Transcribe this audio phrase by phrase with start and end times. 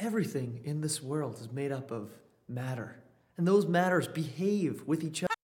[0.00, 2.12] Everything in this world is made up of
[2.46, 2.94] matter,
[3.36, 5.34] and those matters behave with each other.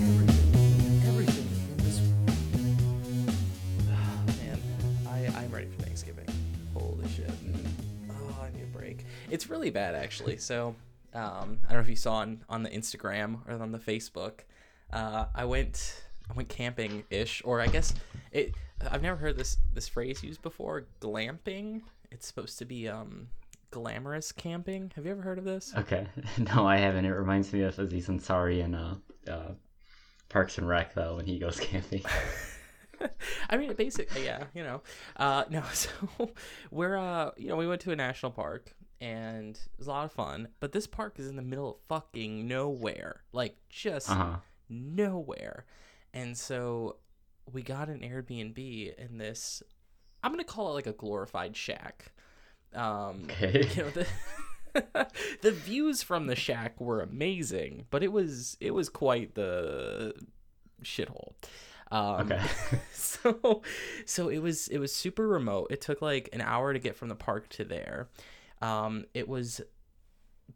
[0.00, 2.00] Everything, everything in this
[3.90, 4.62] ah, Man,
[5.06, 6.24] I, I'm ready for Thanksgiving.
[6.72, 7.28] Holy shit.
[7.28, 8.12] Mm-hmm.
[8.12, 9.04] Oh, I need a break.
[9.28, 10.38] It's really bad, actually.
[10.38, 10.74] So,
[11.14, 14.40] um, I don't know if you saw on, on the Instagram or on the Facebook.
[14.92, 17.94] Uh, I went I went camping ish, or I guess
[18.32, 18.54] it.
[18.90, 20.86] I've never heard this this phrase used before.
[21.00, 21.82] Glamping.
[22.10, 23.28] It's supposed to be um
[23.70, 24.92] glamorous camping.
[24.96, 25.72] Have you ever heard of this?
[25.76, 26.06] Okay.
[26.38, 27.04] No, I haven't.
[27.04, 28.96] It reminds me of Aziz Ansari in uh,
[29.28, 29.52] uh,
[30.28, 32.02] Parks and Rec, though, when he goes camping.
[33.50, 34.82] I mean, basically, yeah, you know.
[35.16, 35.90] Uh, no, so
[36.70, 40.04] we're, uh, you know, we went to a national park and it was a lot
[40.04, 40.48] of fun.
[40.60, 44.36] But this park is in the middle of fucking nowhere, like just Uh huh.
[44.68, 45.64] nowhere.
[46.12, 46.96] And so
[47.50, 48.58] we got an Airbnb
[48.96, 49.62] in this.
[50.22, 52.12] I'm gonna call it like a glorified shack.
[52.74, 53.68] Um, Okay.
[53.74, 54.06] you know the.
[55.42, 60.14] the views from the shack were amazing, but it was it was quite the
[60.84, 61.32] shithole.
[61.90, 62.40] Um, Okay.
[62.92, 63.62] so
[64.06, 65.68] so it was it was super remote.
[65.70, 68.08] It took like an hour to get from the park to there.
[68.60, 69.60] Um, it was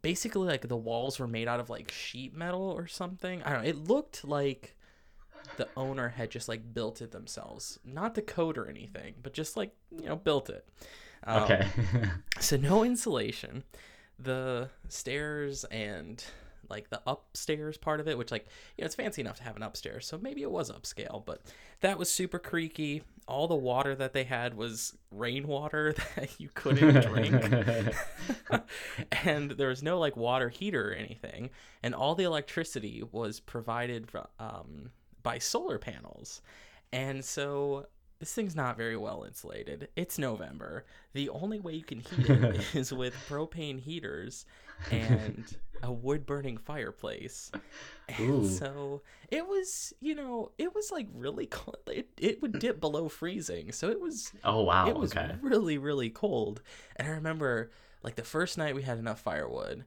[0.01, 3.41] basically like the walls were made out of like sheet metal or something.
[3.43, 3.69] I don't know.
[3.69, 4.75] It looked like
[5.57, 9.55] the owner had just like built it themselves, not the code or anything, but just
[9.57, 10.67] like you know built it.
[11.23, 11.67] Um, Okay.
[12.39, 13.63] so no insulation.
[14.19, 16.23] The stairs and
[16.69, 18.47] like the upstairs part of it, which like
[18.77, 21.41] you know it's fancy enough to have an upstairs, so maybe it was upscale, but
[21.81, 23.03] that was super creaky.
[23.27, 27.95] All the water that they had was rainwater that you couldn't drink.
[29.25, 31.49] and there was no like water heater or anything,
[31.83, 34.09] and all the electricity was provided
[34.39, 34.91] um,
[35.23, 36.41] by solar panels.
[36.93, 37.87] And so
[38.19, 39.89] this thing's not very well insulated.
[39.95, 40.85] It's November.
[41.13, 44.45] The only way you can heat it is with propane heaters
[44.91, 45.45] and
[45.83, 47.51] a wood burning fireplace.
[48.07, 48.47] And Ooh.
[48.47, 51.77] so it was, you know, it was like really cold.
[51.91, 53.71] It, it would dip below freezing.
[53.71, 54.87] So it was oh wow.
[54.87, 55.33] it was okay.
[55.41, 56.61] really really cold
[56.97, 57.71] and i remember
[58.03, 59.85] like the first night we had enough firewood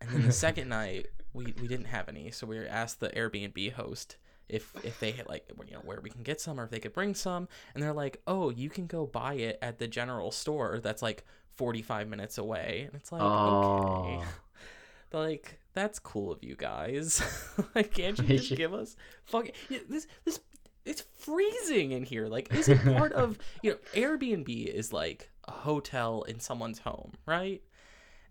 [0.00, 3.72] and then the second night we, we didn't have any so we asked the airbnb
[3.72, 4.16] host
[4.50, 6.80] if if they had like you know where we can get some or if they
[6.80, 10.30] could bring some and they're like oh you can go buy it at the general
[10.30, 11.24] store that's like
[11.56, 14.18] 45 minutes away and it's like okay Oh.
[14.20, 14.28] they're
[15.14, 17.22] like that's cool of you guys.
[17.74, 19.52] Like can't you just give us fucking
[19.88, 20.40] this this
[20.84, 22.26] it's freezing in here.
[22.28, 27.12] Like is it part of you know airbnb is like a hotel in someone's home
[27.26, 27.62] right?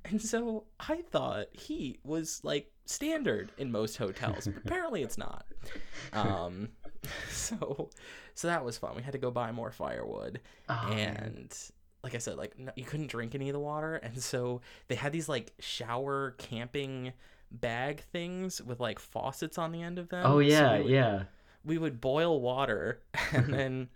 [0.06, 5.46] And so i thought heat was like standard in most hotels but apparently it's not.
[6.12, 6.70] Um
[7.30, 7.90] so
[8.36, 8.96] so that was fun.
[8.96, 11.54] We had to go buy more firewood Oh, and
[12.04, 14.96] like I said, like no, you couldn't drink any of the water, and so they
[14.96, 17.14] had these like shower camping
[17.52, 20.26] bag things with like faucets on the end of them.
[20.26, 21.24] Oh So yeah, we would, yeah.
[21.64, 23.90] We would boil water and then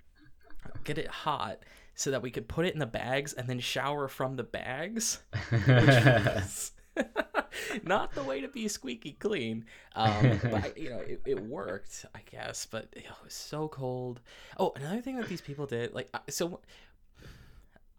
[0.84, 1.60] get it hot
[1.96, 5.20] so that we could put it in the bags and then shower from the bags.
[5.50, 6.72] Which
[7.84, 9.66] not the way to be squeaky clean.
[9.96, 12.66] Um, but you know, it, it worked, I guess.
[12.66, 14.22] But it was so cold.
[14.58, 16.60] Oh, another thing that these people did, like, so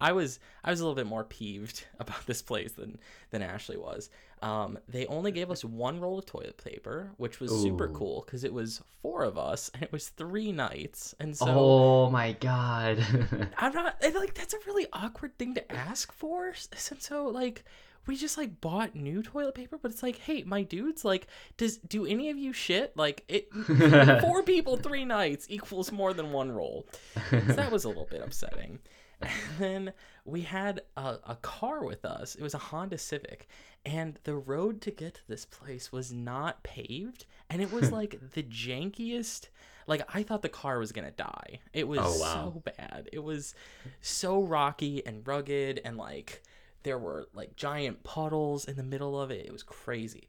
[0.00, 2.98] I was I was a little bit more peeved about this place than
[3.30, 4.10] than Ashley was.
[4.40, 8.44] Um, they only gave us one roll of toilet paper, which was super cool because
[8.44, 11.46] it was four of us and it was three nights, and so.
[11.48, 13.04] oh my god.
[13.58, 16.54] I'm not and, like that's a really awkward thing to ask for.
[16.54, 17.64] Since so like
[18.08, 21.26] we just like bought new toilet paper, but it's like, hey, my dudes, like,
[21.58, 22.96] does do any of you shit?
[22.96, 23.52] Like, it
[24.22, 26.86] four people, three nights equals more than one roll.
[27.30, 28.78] So that was a little bit upsetting.
[29.58, 29.92] And then
[30.24, 32.34] we had a, a car with us.
[32.34, 33.48] It was a Honda Civic,
[33.84, 37.94] and the road to get to this place was not paved, and it was hmm.
[37.94, 39.48] like the jankiest.
[39.86, 41.60] Like I thought the car was gonna die.
[41.72, 42.52] It was Oh, wow.
[42.54, 43.08] so bad.
[43.12, 43.54] It was
[44.00, 46.42] so rocky and rugged, and like
[46.82, 49.46] there were like giant puddles in the middle of it.
[49.46, 50.28] It was crazy.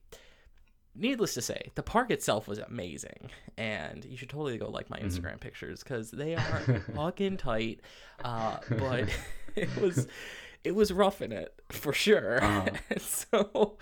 [0.96, 4.98] Needless to say, the park itself was amazing, and you should totally go like my
[5.00, 7.82] Instagram pictures because they are fucking tight.
[8.24, 9.10] Uh, but
[9.56, 10.08] it was
[10.64, 12.44] it was rough in it for sure.
[12.44, 12.70] Uh-huh.
[13.00, 13.78] so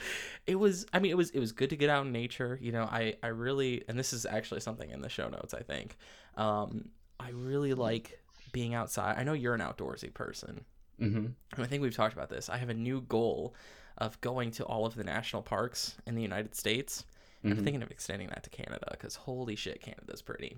[0.45, 0.85] it was.
[0.93, 2.59] I mean, it was it was good to get out in nature.
[2.61, 5.53] You know, I I really and this is actually something in the show notes.
[5.53, 5.97] I think
[6.35, 6.89] um,
[7.19, 8.19] I really like
[8.51, 9.17] being outside.
[9.17, 10.65] I know you're an outdoorsy person.
[10.99, 12.49] hmm And I think we've talked about this.
[12.49, 13.55] I have a new goal
[13.97, 17.05] of going to all of the national parks in the United States
[17.43, 17.63] I'm Mhm.
[17.63, 20.57] thinking of extending that to Canada because holy shit, Canada's pretty.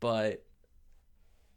[0.00, 0.44] But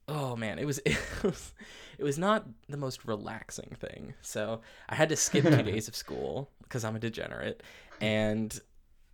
[0.09, 1.53] oh man, it was it was
[1.97, 4.13] it was not the most relaxing thing.
[4.21, 7.63] So I had to skip two days of school because I'm a degenerate,
[8.01, 8.57] and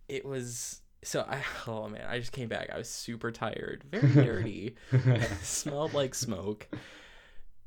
[0.08, 2.70] it was so I oh man, I just came back.
[2.70, 4.74] I was super tired, very dirty,
[5.42, 6.68] smelled like smoke.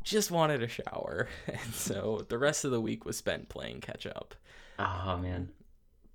[0.08, 4.08] Just wanted a shower, and so the rest of the week was spent playing catch
[4.08, 4.36] up.
[4.80, 5.50] oh man.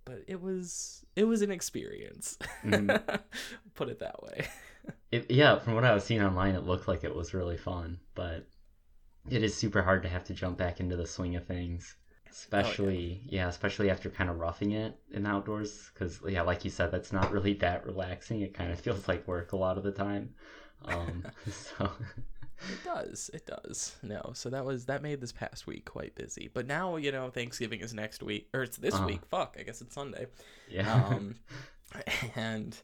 [0.06, 2.38] But it was it was an experience.
[2.64, 3.20] Mhm.
[3.74, 4.46] Put it that way.
[5.12, 8.00] It, yeah, from what I was seeing online, it looked like it was really fun,
[8.16, 8.48] but
[9.30, 11.94] it is super hard to have to jump back into the swing of things,
[12.28, 15.90] especially yeah, especially after kind of roughing it in the outdoors.
[15.92, 18.40] Because yeah, like you said, that's not really that relaxing.
[18.40, 20.30] It kind of feels like work a lot of the time.
[20.86, 21.90] Um, so
[22.70, 23.30] It does.
[23.34, 23.96] It does.
[24.02, 24.32] No.
[24.34, 26.50] So that was that made this past week quite busy.
[26.52, 29.06] But now, you know, Thanksgiving is next week or it's this Uh-huh.
[29.06, 29.20] week.
[29.30, 29.56] Fuck.
[29.58, 30.26] I guess it's Sunday.
[30.68, 31.36] yeah, Um
[32.36, 32.76] and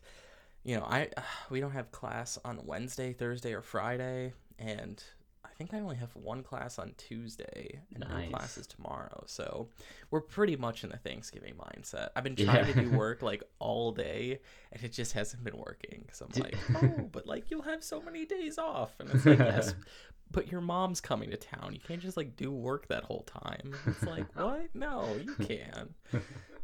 [0.65, 1.09] you know, I
[1.51, 5.03] we don't have class on Wednesday, Thursday or Friday and
[5.44, 8.31] I think I only have one class on Tuesday and Nice.
[8.31, 9.25] no classes tomorrow.
[9.26, 9.69] So
[10.11, 12.08] we're pretty much in the Thanksgiving mindset.
[12.14, 14.40] I've been trying to do work like all day
[14.73, 16.05] and it just hasn't been working.
[16.12, 18.93] So I'm like, oh, but like you'll have so many days off.
[19.00, 19.75] And it's like, yes,
[20.31, 21.73] but your mom's coming to town.
[21.75, 23.75] You can't just like do work that whole time.
[23.87, 24.69] It's like, what?
[24.75, 25.94] No, you can.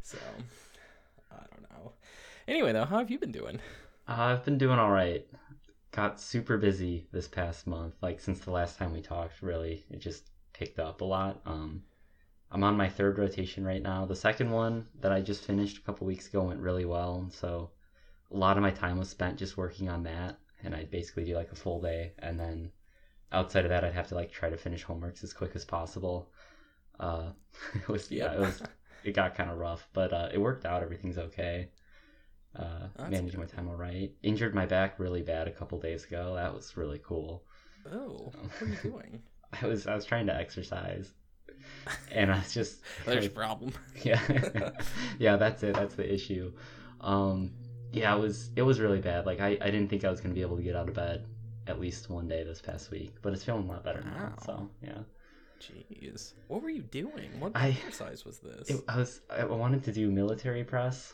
[0.03, 0.17] So
[1.31, 1.91] I don't know.
[2.47, 3.59] Anyway, though, how have you been doing?
[4.07, 5.25] Uh, I've been doing all right.
[5.95, 7.93] Got super busy this past month.
[8.01, 11.39] Like since the last time we talked, really, it just picked up a lot.
[11.45, 11.83] Um,
[12.51, 14.05] I'm on my third rotation right now.
[14.05, 17.71] The second one that I just finished a couple weeks ago went really well, so
[18.29, 20.37] a lot of my time was spent just working on that.
[20.65, 22.71] And I'd basically do like a full day, and then
[23.31, 26.29] outside of that, I'd have to like try to finish homeworks as quick as possible.
[26.99, 27.29] Uh,
[27.73, 28.61] it was yeah, it was
[29.05, 30.83] it got kind of rough, but uh, it worked out.
[30.83, 31.69] Everything's okay.
[32.55, 34.11] Uh, managing my time all right.
[34.23, 36.35] Injured my back really bad a couple days ago.
[36.35, 37.43] That was really cool.
[37.91, 39.21] oh, what are you doing?
[39.61, 41.13] I was I was trying to exercise,
[42.11, 43.73] and I was just There's a problem.
[44.03, 44.71] yeah
[45.19, 45.75] yeah that's it.
[45.75, 46.53] That's the issue.
[47.01, 47.51] Um,
[47.91, 49.25] yeah, it was it was really bad.
[49.25, 51.25] Like I I didn't think I was gonna be able to get out of bed
[51.67, 54.33] at least one day this past week, but it's feeling a lot better now.
[54.45, 54.99] So yeah.
[55.59, 57.39] Jeez, what were you doing?
[57.39, 58.69] What I- exercise was this?
[58.69, 61.13] It, I was I wanted to do military press.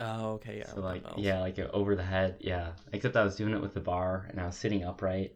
[0.00, 0.66] Oh, okay, yeah.
[0.74, 2.72] So like yeah, like uh, over the head, yeah.
[2.92, 5.34] Except I was doing it with the bar and I was sitting upright,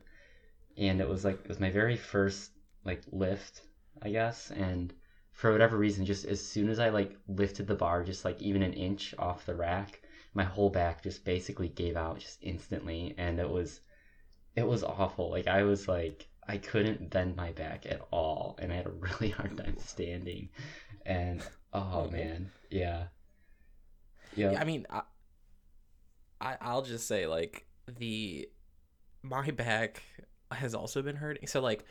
[0.76, 2.52] and it was like it was my very first
[2.84, 3.62] like lift,
[4.02, 4.50] I guess.
[4.50, 4.92] And
[5.32, 8.62] for whatever reason, just as soon as I like lifted the bar, just like even
[8.62, 10.00] an inch off the rack,
[10.34, 13.80] my whole back just basically gave out just instantly, and it was
[14.56, 15.30] it was awful.
[15.30, 18.90] Like I was like I couldn't bend my back at all, and I had a
[18.90, 20.48] really hard time standing.
[21.04, 21.42] And
[21.72, 22.10] oh Oh.
[22.10, 23.04] man, yeah.
[24.36, 25.02] Yeah, I mean, I,
[26.40, 27.66] I I'll just say like
[27.98, 28.48] the
[29.22, 30.02] my back
[30.52, 31.46] has also been hurting.
[31.46, 31.84] So like,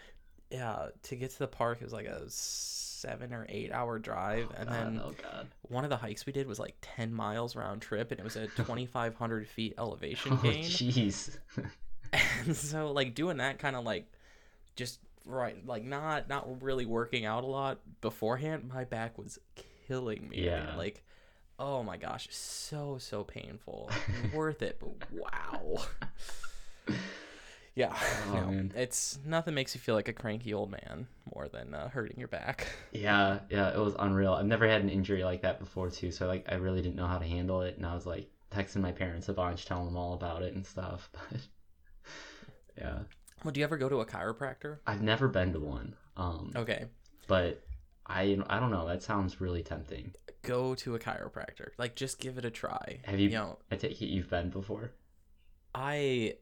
[0.49, 4.47] yeah, to get to the park it was like a seven or eight hour drive,
[4.51, 5.47] oh, and God, then oh god.
[5.63, 8.35] one of the hikes we did was like ten miles round trip, and it was
[8.35, 10.63] a twenty five hundred feet elevation Oh gain.
[10.63, 11.37] jeez.
[12.45, 14.11] and so like doing that kind of like
[14.75, 19.39] just right like not not really working out a lot beforehand my back was
[19.87, 20.67] killing me man.
[20.67, 20.77] Yeah.
[20.77, 21.03] like
[21.59, 23.89] oh my gosh so so painful
[24.33, 26.95] worth it but wow
[27.75, 27.95] yeah
[28.27, 31.89] Oh, no, it's nothing makes you feel like a cranky old man more than uh,
[31.89, 34.33] hurting your back yeah, yeah, it was unreal.
[34.33, 37.07] I've never had an injury like that before too, so like I really didn't know
[37.07, 39.97] how to handle it, and I was like texting my parents a bunch, telling them
[39.97, 41.09] all about it and stuff.
[41.13, 41.41] But
[42.77, 42.99] yeah,
[43.43, 45.95] well do you ever go to a chiropractor I've never been to one.
[46.17, 46.85] Um, okay
[47.27, 47.61] but
[48.07, 48.87] I I don't know.
[48.87, 50.13] That sounds really tempting.
[50.43, 53.29] go to a chiropractor like just give it a try Have you?
[53.29, 54.91] you know I take it you've been before.
[55.73, 56.35] I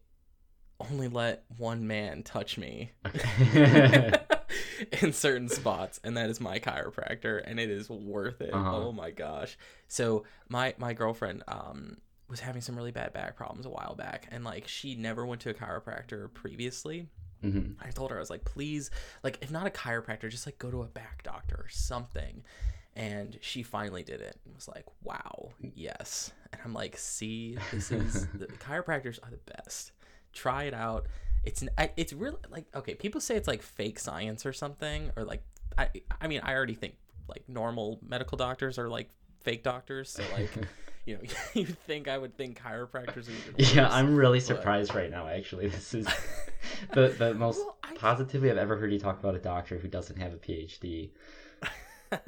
[0.80, 4.12] only let one man touch me Okay.
[5.02, 8.54] in certain spots, and that is my chiropractor, and it is worth it.
[8.54, 8.76] Uh-huh.
[8.76, 9.58] Oh my gosh!
[9.88, 11.98] So my my girlfriend um
[12.30, 15.42] was having some really bad back problems a while back, and like she never went
[15.42, 17.08] to a chiropractor previously.
[17.44, 18.90] Hmm I told her I was like, please,
[19.24, 22.44] like if not a chiropractor, just like go to a back doctor or something.
[22.96, 26.32] And she finally did it and was like, wow, yes.
[26.52, 29.92] And I'm like, see, this is the chiropractors are the best.
[30.32, 31.08] Try it out.
[31.44, 31.64] It's
[31.98, 35.44] it's really like okay, people say it's like fake science or something or like
[35.78, 35.90] I
[36.22, 36.96] I mean, I already think
[37.28, 39.10] like normal medical doctors are like
[39.42, 40.50] fake doctors, so like
[41.06, 41.22] you know,
[41.54, 43.90] you think I would think chiropractors are Yeah.
[43.90, 45.28] I'm really but- surprised right now.
[45.28, 46.08] Actually, this is
[46.94, 49.88] the the most Well, I- positively I've ever heard you talk about a doctor who
[49.88, 51.12] doesn't have a PhD.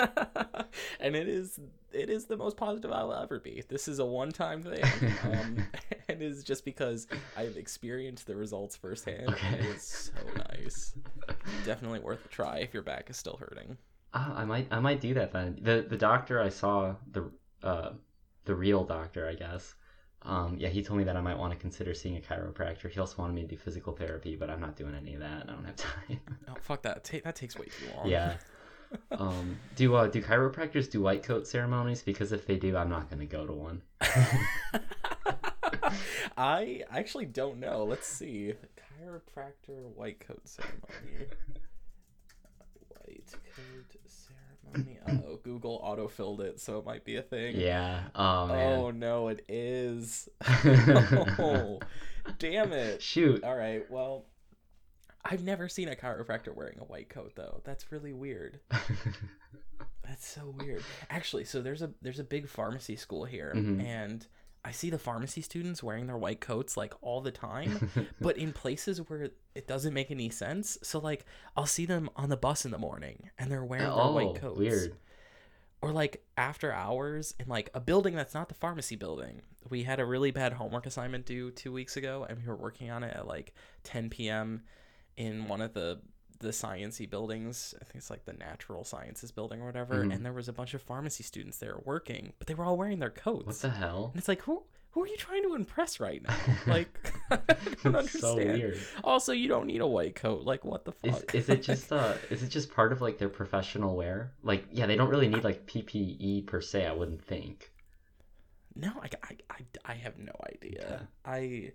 [0.99, 1.59] and it is
[1.93, 3.63] it is the most positive I'll ever be.
[3.67, 4.83] This is a one-time thing,
[5.23, 5.65] um,
[6.09, 9.29] and is just because I've experienced the results firsthand.
[9.29, 9.59] Okay.
[9.59, 10.11] It is so
[10.57, 10.95] nice.
[11.65, 13.77] Definitely worth a try if your back is still hurting.
[14.13, 15.59] Ah, I might I might do that then.
[15.61, 17.29] The the doctor I saw the
[17.63, 17.91] uh
[18.45, 19.75] the real doctor I guess.
[20.21, 22.89] Um, yeah, he told me that I might want to consider seeing a chiropractor.
[22.89, 25.43] He also wanted me to do physical therapy, but I'm not doing any of that.
[25.47, 25.75] I don't have
[26.07, 26.19] time.
[26.49, 27.03] Oh fuck that!
[27.03, 28.07] Ta- that takes way too long.
[28.09, 28.37] yeah.
[29.11, 32.01] Um, do uh, do chiropractors do white coat ceremonies?
[32.01, 33.81] Because if they do, I'm not going to go to one.
[36.37, 37.83] I actually don't know.
[37.83, 38.53] Let's see.
[39.01, 41.27] Chiropractor white coat ceremony.
[42.89, 43.25] White
[43.55, 44.04] coat
[45.07, 47.55] Oh, Google autofilled it, so it might be a thing.
[47.57, 48.03] Yeah.
[48.15, 50.27] Oh Oh no, it is.
[50.47, 51.79] oh,
[52.39, 53.01] damn it.
[53.01, 53.43] Shoot.
[53.43, 53.89] All right.
[53.89, 54.25] Well,
[55.23, 57.61] I've never seen a chiropractor wearing a white coat though.
[57.63, 58.59] That's really weird.
[60.03, 60.83] That's so weird.
[61.09, 63.83] Actually, so there's a there's a big pharmacy school here, Mhm.
[63.83, 64.25] and
[64.65, 68.51] I see the pharmacy students wearing their white coats like all the time, but in
[68.51, 70.79] places where it doesn't make any sense.
[70.81, 71.23] So like
[71.55, 74.41] I'll see them on the bus in the morning, and they're wearing their oh, white
[74.41, 74.57] coats.
[74.57, 74.95] weird.
[75.81, 79.43] Or like after hours in like a building that's not the pharmacy building.
[79.69, 82.89] We had a really bad homework assignment due two weeks ago, and we were working
[82.89, 83.53] on it at like
[83.83, 84.63] 10 p.m.
[85.15, 85.99] in one of the
[86.39, 87.73] the sciencey buildings.
[87.81, 90.03] I think it's like the natural sciences building or whatever.
[90.03, 90.13] Mhm.
[90.13, 92.99] And there was a bunch of pharmacy students there working, but they were all wearing
[92.99, 93.45] their coats.
[93.45, 94.09] What the hell?
[94.13, 96.33] And it's like, who who are you trying to impress right now?
[96.67, 96.87] Like,
[97.31, 97.37] I
[97.83, 98.53] don't That's so understand.
[98.61, 98.79] weird.
[99.03, 100.43] Also, you don't need a white coat.
[100.45, 101.35] Like, what the Is, fuck?
[101.35, 104.31] is it just uh is it just part of like their professional wear?
[104.43, 106.85] Like yeah, they don't really need like PPE per se.
[106.85, 107.71] I wouldn't think.
[108.77, 111.09] No, I, I, I, I have no idea.
[111.25, 111.71] Okay.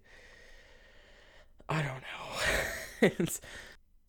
[1.69, 3.09] I I don't know.
[3.19, 3.41] it's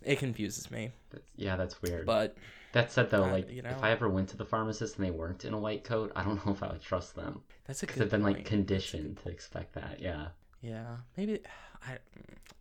[0.03, 0.91] it confuses me.
[1.11, 2.05] That's, yeah, that's weird.
[2.05, 2.35] But
[2.73, 5.05] that said though, uh, like you know, if I ever went to the pharmacist and
[5.05, 7.83] they weren't in a white coat, I don't know if I would trust them that's
[7.83, 9.99] a because I've been like conditioned to expect that.
[9.99, 10.27] Yeah.
[10.61, 11.39] Yeah, maybe
[11.87, 11.97] I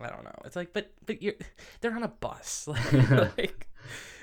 [0.00, 0.34] I don't know.
[0.44, 1.34] It's like but but you're
[1.80, 2.68] they're on a bus.
[2.92, 3.66] Like, like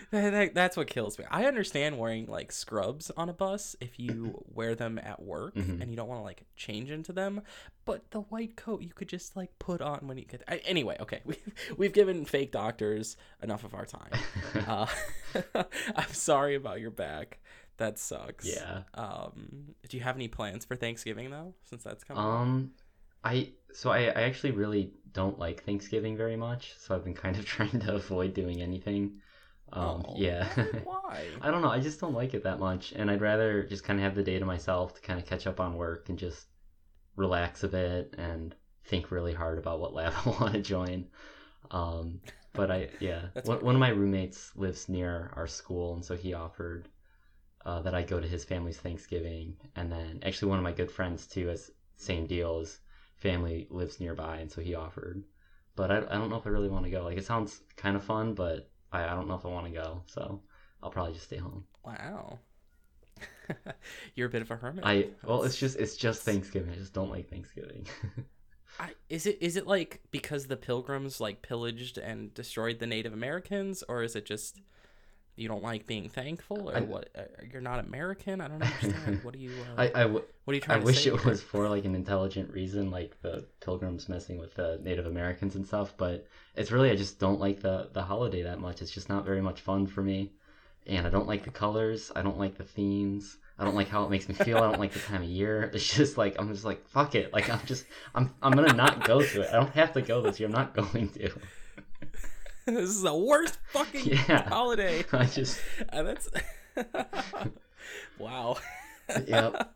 [0.11, 1.25] that, that- that's what kills me.
[1.29, 5.81] I understand wearing like scrubs on a bus if you wear them at work Mhm.
[5.81, 7.41] and you don't want to like change into them,
[7.85, 10.43] but the white coat you could just like put on when you could.
[10.47, 11.37] I, anyway, okay, we
[11.77, 14.11] we've given fake doctors enough of our time.
[15.55, 15.63] Uh,
[15.95, 17.39] I'm sorry about your back.
[17.77, 18.45] That sucks.
[18.47, 18.81] yeah.
[18.95, 21.53] Um, do you have any plans for Thanksgiving though?
[21.69, 22.23] Since that's coming.
[22.23, 22.29] up?
[22.29, 22.71] Um,
[23.23, 27.37] I so I, I actually really don't like Thanksgiving very much, so I've been kind
[27.37, 29.19] of trying to avoid doing anything.
[29.74, 30.47] Um, Oh, yeah.
[30.83, 31.27] Why?
[31.41, 31.69] I don't know.
[31.69, 34.24] I just don't like it that much, and I'd rather just kind of have the
[34.24, 36.47] day to myself to kind of catch up on work and just
[37.15, 38.55] relax a bit and
[38.86, 41.07] think really hard about what lab I want to join.
[41.71, 42.21] Um,
[42.53, 46.33] but I, yeah, one, one of my roommates lives near our school, and so he
[46.33, 46.88] offered
[47.65, 50.91] uh, that I go to his family's Thanksgiving, and then actually one of my good
[50.91, 52.79] friends too has same deal as
[53.17, 55.24] family lives nearby, and so he offered.
[55.75, 57.03] But I, I don't know if I really want to go.
[57.03, 59.72] Like it sounds kind of fun, but I, I don't know if I want to
[59.72, 60.01] go.
[60.08, 60.41] So
[60.82, 61.65] I'll probably just stay home.
[61.86, 62.39] Wow.
[64.15, 64.86] You're a bit of a hermit.
[64.86, 66.72] I well, it's just it's just Thanksgiving.
[66.72, 67.86] I just don't like Thanksgiving.
[68.79, 73.13] I, is it is it like because the pilgrims like pillaged and destroyed the Native
[73.13, 74.62] Americans, or is it just
[75.38, 77.10] you don't like being thankful, or I- what?
[77.17, 78.41] Uh, You're not American.
[78.41, 79.20] I don't understand.
[79.24, 79.51] what do you?
[79.77, 81.24] Uh, I I, w- what are you I trying to wish it here?
[81.29, 85.65] was for like an intelligent reason, like the pilgrims messing with the Native Americans and
[85.65, 85.94] stuff.
[85.98, 88.82] But it's really I just don't like the the holiday that much.
[88.82, 90.32] It's just not very much fun for me,
[90.86, 92.12] and I don't like the colors.
[92.15, 93.38] I don't like the themes.
[93.60, 94.58] I don't like how it makes me feel.
[94.58, 95.72] I don't like the time of year.
[95.74, 97.32] It's just like I'm just like fuck it.
[97.34, 99.50] Like I'm just I'm I'm gonna not go to it.
[99.51, 100.48] I don't have to go this year.
[100.48, 101.32] I'm not going to.
[102.75, 104.47] this is the worst fucking Yeah.
[104.50, 105.03] holiday.
[105.12, 105.59] I just
[105.91, 106.29] Uh, that's
[108.19, 108.57] wow.
[109.25, 109.74] Yep.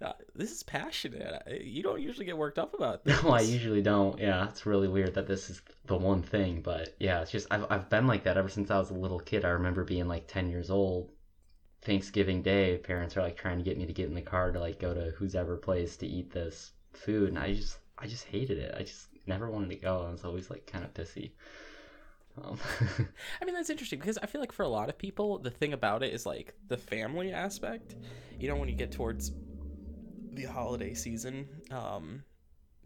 [0.00, 1.42] Uh, this is passionate.
[1.62, 3.20] You don't usually get worked up about this.
[3.22, 4.16] No, I usually don't.
[4.18, 7.66] Yeah, it's really weird that this is the one thing, but yeah, it's just I've
[7.68, 9.44] I've been like that ever since I was a little kid.
[9.44, 11.10] I remember being like 10 years old.
[11.82, 14.60] Thanksgiving Day, parents are like trying to get me to get in the car to
[14.60, 18.26] like go to who's ever place to eat this food, and I just I just
[18.26, 18.74] hated it.
[18.78, 20.06] I just never wanted to go.
[20.06, 21.32] I was always like kind of pissy.
[22.42, 22.58] Um,
[23.40, 25.72] I mean, that's interesting because I feel like for a lot of people, the thing
[25.72, 27.96] about it is like the family aspect.
[28.38, 29.32] You know, when you get towards
[30.32, 32.22] the holiday season, um,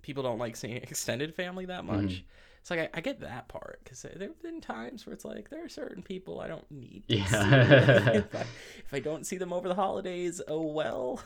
[0.02, 2.04] people don't like seeing extended family that much.
[2.04, 2.22] Mhm.
[2.60, 5.50] It's like I, I get that part because there have been times where it's like
[5.50, 7.04] there are certain people I don't need.
[7.08, 7.26] To Yeah.
[7.26, 8.16] see.
[8.18, 11.20] if, I, if I don't see them over the holidays, oh well.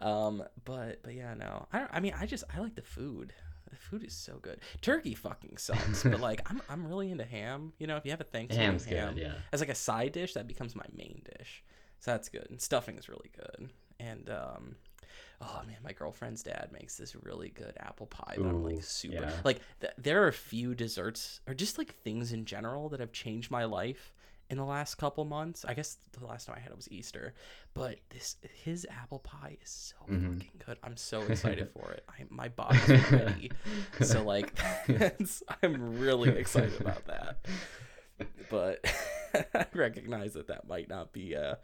[0.00, 1.66] um, but but yeah, no.
[1.70, 3.34] I don't, I mean, I just I like the food.
[3.70, 4.60] The food is so good.
[4.80, 7.72] Turkey fucking sucks, but like I'm I'm really into ham.
[7.78, 9.34] You know, if you have a Thanksgiving Ham's ham good, yeah.
[9.52, 11.62] as like a side dish, that becomes my main dish.
[12.00, 12.46] So that's good.
[12.50, 13.70] And stuffing is really good.
[13.98, 14.76] And um,
[15.40, 19.14] oh man, my girlfriend's dad makes this really good apple pie that I'm like super
[19.14, 19.32] yeah.
[19.44, 19.60] like.
[19.80, 23.50] Th- there are a few desserts or just like things in general that have changed
[23.50, 24.12] my life
[24.50, 25.64] in the last couple months.
[25.66, 27.34] I guess the last time I had it was Easter,
[27.74, 30.34] but this his apple pie is so Mhm.
[30.38, 30.78] fucking good.
[30.82, 32.04] I'm so excited for it.
[32.08, 33.50] I, my body's ready.
[34.00, 34.52] So like,
[35.62, 37.46] I'm really excited about that.
[38.50, 38.84] But
[39.54, 41.58] I recognize that that might not be a,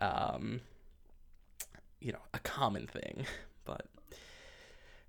[0.00, 0.60] um,
[2.00, 3.24] you know, a common thing.
[3.64, 3.86] But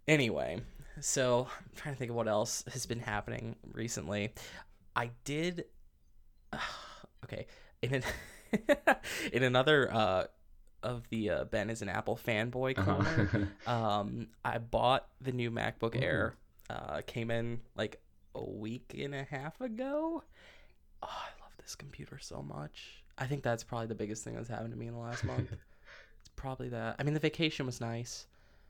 [0.07, 0.61] anyway,
[0.99, 4.33] so I'm trying to think of what else has been happening recently.
[4.95, 5.65] I did,
[7.23, 7.47] okay,
[7.81, 8.03] in an,
[9.33, 10.23] in another uh,
[10.83, 13.29] of the uh, Ben is an Apple fanboy corner.
[13.33, 13.37] Uh-huh.
[13.71, 16.03] Um, I bought the new MacBook Ooh.
[16.03, 16.35] Air.
[16.69, 18.01] Uh, came in like
[18.33, 20.23] a week and a half ago.
[21.03, 23.03] Oh, I love this computer so much.
[23.17, 25.51] I think that's probably the biggest thing that's happened to me in the last month.
[26.19, 26.95] it's probably that.
[26.97, 28.25] I mean, the vacation was nice.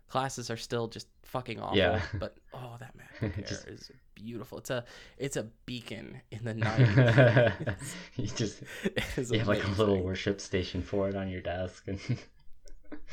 [0.10, 1.77] Classes are still just fucking awful.
[1.77, 2.01] Yeah.
[2.20, 4.58] But oh, that MacBook Air Just- is beautiful.
[4.60, 4.84] It's a
[5.18, 7.54] it's a beacon in the night.
[8.18, 8.62] you just
[9.32, 12.00] you have like a little worship station for it on your desk and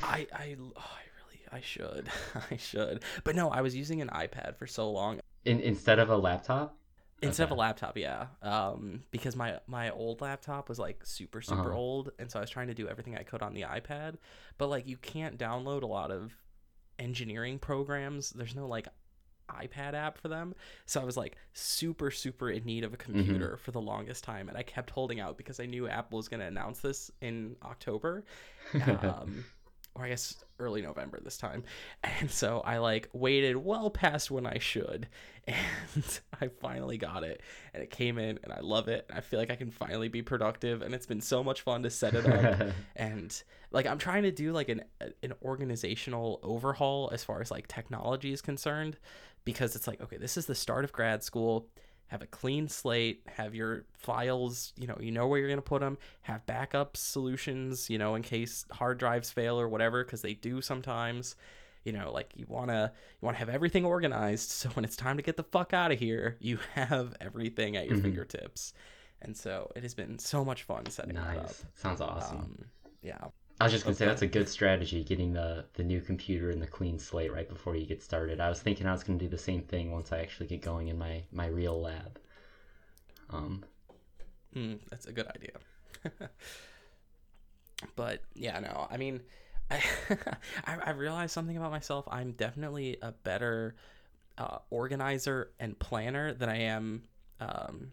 [0.03, 2.09] I I oh, I really I should
[2.51, 3.03] I should.
[3.25, 5.21] But no, I was using an iPad for so long.
[5.45, 6.75] in, instead of a laptop
[7.21, 8.27] Instead of a laptop, yeah.
[8.43, 11.75] Um, because my my old laptop was like super super Uh-huh.
[11.77, 14.19] old, and so I was trying to do everything I could on the iPad.
[14.57, 16.33] But like, you can't download a lot of
[16.97, 18.31] engineering programs.
[18.31, 18.87] There's no like
[19.49, 20.55] iPad app for them.
[20.87, 24.49] So I was like super super in need of a computer for the longest time,
[24.49, 27.57] and I kept holding out because I knew Apple was going to announce this in
[27.63, 28.25] October.
[28.75, 29.45] Um,
[29.99, 31.65] or I guess early November this time.
[32.03, 35.09] And so I like waited well past when I should.
[35.95, 37.41] And I finally got it.
[37.73, 39.07] And it came in and I love it.
[39.09, 40.83] And I feel like I can finally be productive.
[40.83, 42.69] And it's been so much fun to set it up.
[42.97, 44.83] and like I'm trying to do like an
[45.23, 48.99] an organizational overhaul as far as like technology is concerned.
[49.45, 51.69] Because it's like, okay, this is the start of grad school.
[52.09, 55.63] Have a clean slate, have your files, you know, you know where you're going to
[55.63, 60.23] put them, have backup solutions, you know, in case hard drives fail or whatever cuz
[60.23, 61.37] they do sometimes.
[61.85, 64.97] You know, like you want to you want to have everything organized so when it's
[64.97, 68.03] time to get the fuck out of here, you have everything at your Mhm.
[68.03, 68.73] fingertips.
[69.21, 71.37] And so it has been so much fun setting that up.
[71.45, 72.65] nice sounds awesome Um,
[73.03, 73.29] yeah.
[73.61, 76.63] I was just gonna say that's a good strategy, getting the the new computer and
[76.63, 78.41] the clean slate right before you get started.
[78.41, 80.89] I was thinking I was gonna do the same thing once I actually get going
[80.89, 82.19] in my my real lab.
[83.31, 83.65] Um,
[84.55, 85.53] Mm, that's a good idea.
[87.97, 89.21] but yeah, no, I mean,
[89.71, 89.83] I,
[90.65, 92.07] I I realized something about myself.
[92.11, 93.77] I'm definitely a better
[94.39, 97.03] uh, organizer and planner than I am,
[97.41, 97.93] um,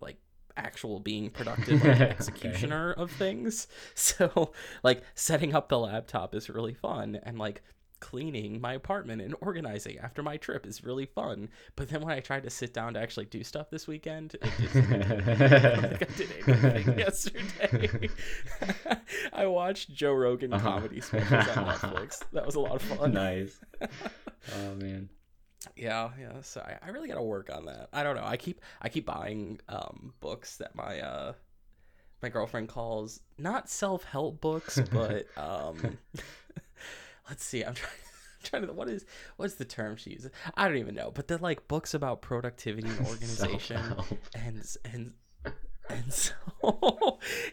[0.00, 0.18] like
[0.58, 2.10] actual being productive like, Okay.
[2.10, 3.66] executioner of things.
[3.94, 7.62] So like setting up the laptop is really fun, and like
[8.00, 11.48] cleaning my apartment and organizing after my trip is really fun.
[11.74, 14.50] But then when I tried to sit down to actually do stuff this weekend, it
[14.60, 18.08] just I think I did anything yesterday.
[19.32, 20.68] I watched Joe Rogan Uh-huh.
[20.68, 22.22] comedy specials on Netflix.
[22.32, 23.12] That was a lot of fun.
[23.12, 23.58] nice.
[23.82, 25.08] Oh man.
[25.76, 26.40] Yeah, yeah.
[26.42, 27.88] So I, I really gotta work on that.
[27.92, 28.24] I don't know.
[28.24, 31.32] I keep I keep buying um books that my uh
[32.22, 35.98] my girlfriend calls not self help books, but um
[37.28, 37.64] let's see.
[37.64, 37.92] I'm trying
[38.42, 39.04] trying to what is
[39.36, 40.30] what's the term she uses?
[40.54, 41.10] I don't even know.
[41.12, 43.82] But they're like books about productivity and organization
[44.34, 45.12] and and
[45.90, 46.32] and so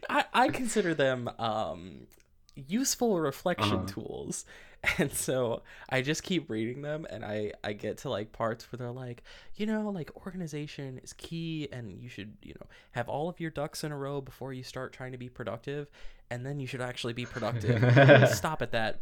[0.09, 2.07] I, I consider them um
[2.55, 3.85] useful reflection Uh-huh.
[3.87, 4.45] tools
[4.97, 8.77] and so i just keep reading them and i i get to like parts where
[8.77, 9.23] they're like
[9.55, 13.49] you know like organization is key and you should you know have all of your
[13.51, 15.89] ducks in a row before you start trying to be productive
[16.29, 18.99] and then you should actually be productive stop at that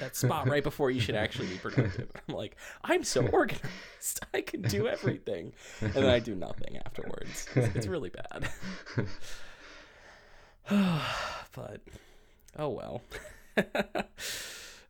[0.00, 4.40] that spot right before you should actually be productive i'm like i'm so organized i
[4.40, 7.46] can do everything and then I do nothing afterwards.
[7.54, 8.48] It's, it's really bad.
[11.54, 11.80] but
[12.58, 13.02] oh well.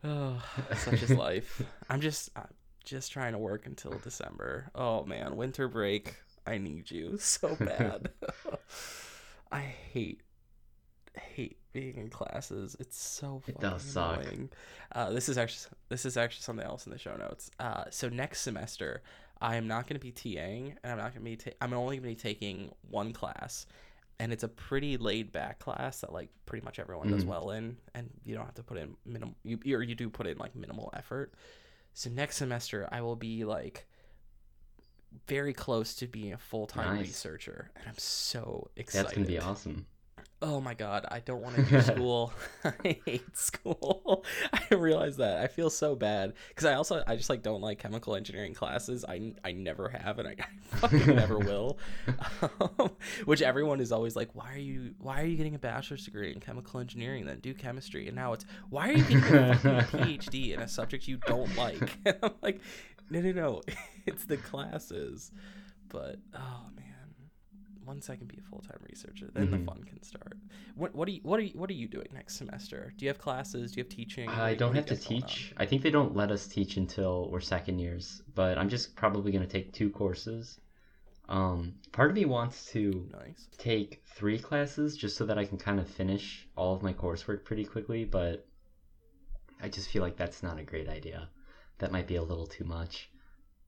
[0.03, 0.41] oh,
[0.77, 1.61] such is life.
[1.89, 2.47] I'm just I'm
[2.83, 4.69] just trying to work until December.
[4.75, 6.15] Oh man, winter break.
[6.47, 8.09] I need you so bad.
[9.51, 10.21] I hate
[11.17, 12.75] hate being in classes.
[12.79, 14.21] It's so It fucking does suck.
[14.21, 14.49] annoying.
[14.91, 17.49] Uh, this is actually this is actually something else in the show notes.
[17.59, 19.01] Uh, so next semester,
[19.41, 21.35] I am not going to be TAing, and I'm not going to be.
[21.37, 23.65] Ta- I'm only going to be taking one class,
[24.19, 27.27] and it's a pretty laid back class that like pretty much everyone does Mhm.
[27.27, 29.35] well in, and you don't have to put in minimal.
[29.43, 31.33] You or you do put in like minimal effort.
[31.93, 33.87] So next semester, I will be like
[35.27, 37.07] very close to being a full time Nice.
[37.07, 39.05] researcher, and I'm so excited.
[39.07, 39.85] That's gonna be awesome.
[40.45, 42.31] Oh my god, I don't want to do school.
[42.63, 44.23] I hate school.
[44.53, 45.39] I realize that.
[45.39, 49.03] I feel so bad because I also I just like don't like chemical engineering classes.
[49.03, 51.79] I, I never have and I, I fucking never will.
[52.59, 52.91] Um,
[53.25, 56.31] which everyone is always like, why are you why are you getting a bachelor's degree
[56.31, 57.25] in chemical engineering?
[57.25, 58.07] Then do chemistry.
[58.07, 61.97] And now it's why are you getting a PhD in a subject you don't like?
[62.05, 62.61] And I'm like,
[63.09, 63.61] no, no, no.
[64.05, 65.31] It's the classes.
[65.89, 66.94] But oh man
[67.85, 69.51] once I can be a full time researcher, then Mhm.
[69.51, 70.37] the fun can start.
[70.75, 72.93] What what are you what are you, what are you doing next semester?
[72.97, 73.71] Do you have classes?
[73.71, 74.29] Do you have teaching?
[74.29, 75.27] I you- don't have to you got going on?
[75.29, 75.53] teach.
[75.57, 79.31] I think they don't let us teach until we're second years, but I'm just probably
[79.31, 80.59] going to take two courses.
[81.27, 83.47] Um, part of me wants to Nice.
[83.57, 87.43] take three classes just so that I can kind of finish all of my coursework
[87.45, 88.45] pretty quickly, but
[89.59, 91.29] I just feel like that's not a great idea.
[91.79, 93.09] That might be a little too much.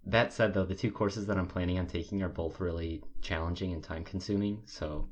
[0.05, 3.73] That said, though, the two courses that I'm planning on taking are both really challenging
[3.73, 5.09] and time consuming, so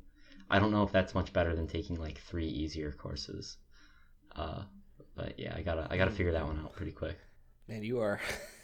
[0.48, 3.58] I don't know if that's much better than taking like three easier courses.
[4.34, 4.62] Uh,
[5.14, 7.18] but yeah, I gotta I gotta figure that one out pretty quick.
[7.68, 8.20] Man, you are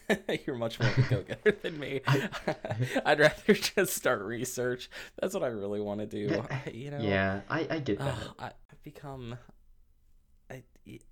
[0.47, 2.01] you're much more of a go getter than me.
[2.07, 2.29] I-
[3.05, 4.89] I'd rather just start research.
[5.21, 6.19] That's what I really want to do.
[6.31, 6.99] Yeah, you know.
[6.99, 8.15] Yeah, I, I get that.
[8.15, 9.37] Ugh, I, I've become.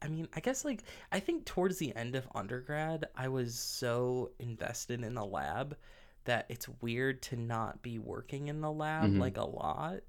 [0.03, 4.31] I, mean, I guess like I think towards the end of undergrad, I was so
[4.39, 5.77] invested in the lab
[6.25, 9.21] that it's weird to not be working in the lab Mhm.
[9.21, 10.01] like a lot.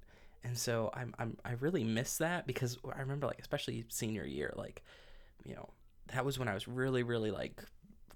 [0.44, 4.52] And so I'm, I'm I really miss that because I remember like especially senior year
[4.56, 4.82] like
[5.44, 5.70] you know
[6.08, 7.62] that was when I was really really like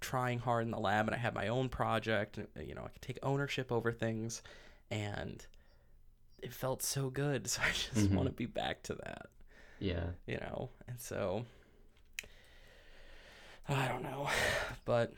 [0.00, 2.88] trying hard in the lab and I had my own project and you know I
[2.88, 4.42] could take ownership over things
[4.90, 5.46] and
[6.42, 8.12] it felt so good so I just Mhm.
[8.12, 9.26] want to be back to that
[9.78, 10.04] yeah.
[10.26, 11.44] you know and so
[13.68, 14.28] i don't know
[14.84, 15.12] but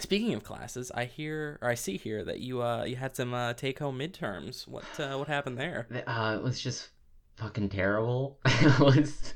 [0.00, 3.32] speaking of classes i hear or i see here that you uh you had some
[3.34, 6.88] uh take home midterms what uh what happened there Uh, it was just
[7.36, 8.38] fucking terrible.
[8.44, 9.34] it was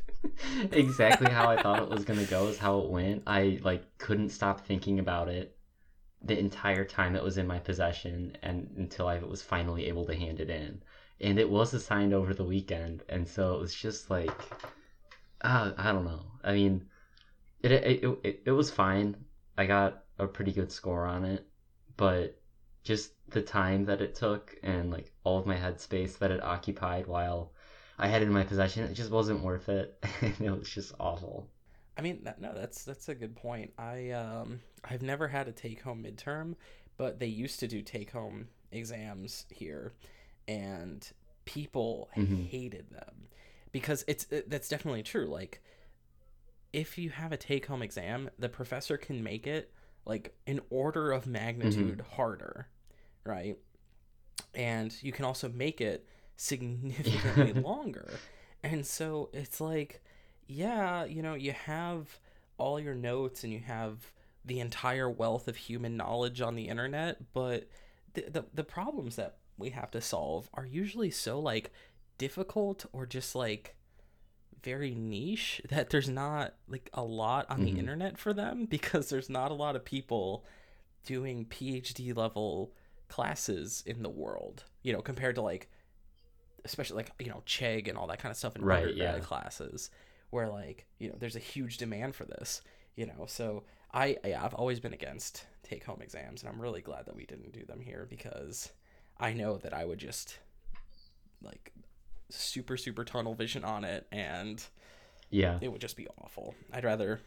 [0.73, 2.47] exactly how I thought it was gonna go.
[2.49, 3.23] Is how it went.
[3.27, 5.57] I like couldn't stop thinking about it
[6.23, 10.15] the entire time it was in my possession, and until I was finally able to
[10.15, 10.83] hand it in.
[11.21, 14.31] And it was assigned over the weekend, and so it was just like,
[15.41, 16.27] uh, I don't know.
[16.45, 16.87] I mean,
[17.63, 19.17] it it, it it was fine.
[19.59, 21.47] I got a pretty good score on it,
[21.97, 22.39] but
[22.85, 27.07] just the time that it took and like all of my headspace that it occupied
[27.07, 27.53] while
[27.99, 30.05] I had it in my possession, it just wasn't worth it.
[30.23, 31.49] it was just awful.
[31.99, 35.81] i mean no that's that's a good point i um i've never had a take
[35.83, 36.55] home midterm
[36.99, 39.95] but they used to do take home exams here
[40.49, 41.11] and
[41.45, 42.47] people Mhm.
[42.49, 43.29] hated them.
[43.73, 45.63] Because it's it, that's definitely true like
[46.73, 49.73] if you have a take home exam the professor can make it
[50.05, 52.69] like an order of magnitude harder
[53.25, 53.59] right?
[54.55, 56.07] And you can also make it
[56.37, 58.09] significantly longer.
[58.63, 60.03] And so it's like
[60.49, 62.19] yeah you know you have
[62.57, 64.13] all your notes and you have
[64.45, 67.69] the entire wealth of human knowledge on the internet but
[68.15, 71.71] the, the, the problems that we have to solve are usually so like
[72.19, 73.75] difficult or just like
[74.63, 77.67] very niche that there's not like a lot on Mhm.
[77.67, 80.45] the internet for them because there's not a lot of people
[81.05, 82.73] doing PhD level
[83.09, 85.69] classes in the world, you know, compared to like
[86.65, 89.21] especially like, you know, Chegg and all that kind of stuff in Right, undergrad yeah.
[89.23, 89.91] classes
[90.31, 92.63] where like, you know, there's a huge demand for this,
[92.97, 93.27] you know.
[93.27, 97.17] So I yeah, I've always been against take home exams and I'm really glad that
[97.17, 98.73] we didn't do them here because
[99.19, 100.39] I know that I would just
[101.43, 101.73] like
[102.29, 104.63] super super tunnel vision on it and
[105.31, 105.59] Yeah.
[105.61, 106.55] it would just be awful.
[106.73, 107.21] I'd rather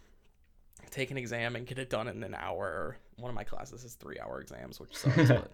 [0.91, 2.97] take an exam and get it done in an hour.
[3.17, 5.15] One of my classes is three hour exams, which sucks.
[5.29, 5.51] but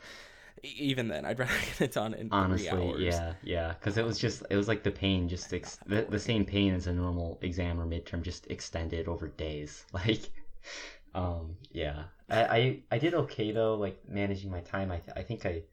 [0.63, 2.99] even then, I'd rather get it done in Honestly, three hours.
[3.01, 6.19] yeah, yeah, because it was just it was like the pain, just ex- the, the
[6.19, 9.85] same pain as a normal exam or midterm, just extended over days.
[9.93, 10.29] Like,
[11.13, 14.91] um, yeah, I I, I did okay though, like managing my time.
[14.91, 15.63] I th- I think I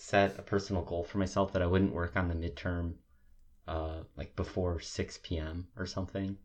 [0.00, 2.94] set a personal goal for myself that I wouldn't work on the midterm,
[3.68, 5.66] uh, like before six p.m.
[5.76, 6.36] or something.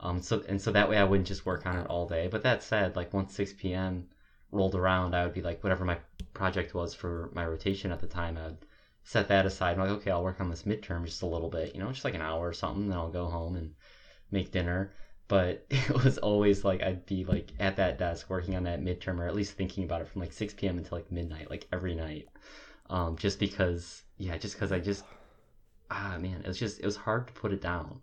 [0.00, 2.28] Um, so and so that way I wouldn't just work on it all day.
[2.28, 4.06] But that said, like once six p.m.
[4.52, 5.98] rolled around, I would be like whatever my
[6.34, 8.36] project was for my rotation at the time.
[8.36, 8.66] I would
[9.04, 9.72] set that aside.
[9.72, 12.04] I'm like, okay, I'll work on this midterm just a little bit, you know, just
[12.04, 12.88] like an hour or something.
[12.88, 13.72] Then I'll go home and
[14.30, 14.90] make dinner.
[15.28, 19.18] But it was always like I'd be like at that desk working on that midterm,
[19.18, 20.78] or at least thinking about it from like 6 p.m.
[20.78, 22.28] until like midnight, like every night.
[22.90, 25.04] Um, just because, yeah, just because I just,
[25.90, 28.00] ah, man, it was just it was hard to put it down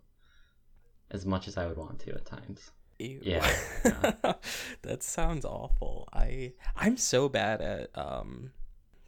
[1.10, 2.70] as much as I would want to at times.
[2.98, 3.20] Ew.
[3.22, 4.34] Yeah, yeah.
[4.82, 6.08] that sounds awful.
[6.12, 8.52] I I'm so bad at um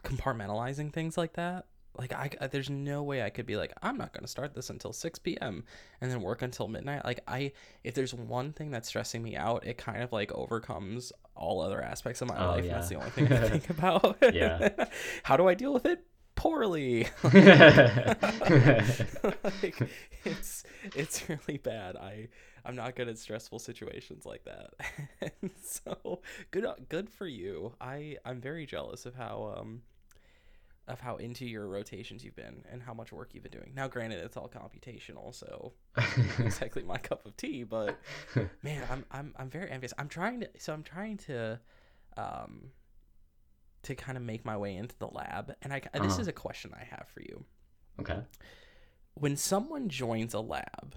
[0.04, 1.66] compartmentalizing things like that.
[1.96, 4.68] Like I, there's no way I could be like I'm not going to start this
[4.70, 5.62] until 6 p.m.
[6.00, 7.04] and then work until midnight.
[7.04, 7.52] Like I
[7.84, 11.80] if there's one thing that's stressing me out, it kind of like overcomes all other
[11.80, 12.64] aspects of my Oh, life.
[12.64, 12.74] yeah.
[12.74, 14.16] That's the only thing I think about.
[14.32, 14.68] Yeah.
[15.22, 16.04] How do I deal with it?
[16.36, 17.06] Poorly.
[17.22, 17.34] like
[20.24, 20.64] it's
[20.96, 21.96] it's really bad.
[21.96, 22.28] I
[22.64, 24.70] I'm not good at stressful situations like that.
[25.40, 27.74] and so good good for you.
[27.80, 29.82] I I'm very jealous of how um
[30.86, 33.72] of how into your rotations you've been and how much work you've been doing.
[33.74, 35.72] Now granted it's all computational, so
[36.38, 37.98] exactly my cup of tea, but
[38.62, 39.94] man, I'm I'm I'm very envious.
[39.98, 41.58] I'm trying to so I'm trying to
[42.16, 42.70] um
[43.82, 46.20] to kind of make my way into the lab and I this Uh-huh.
[46.22, 47.44] is a question I have for you
[48.00, 48.20] okay.
[49.14, 50.96] when someone joins a lab,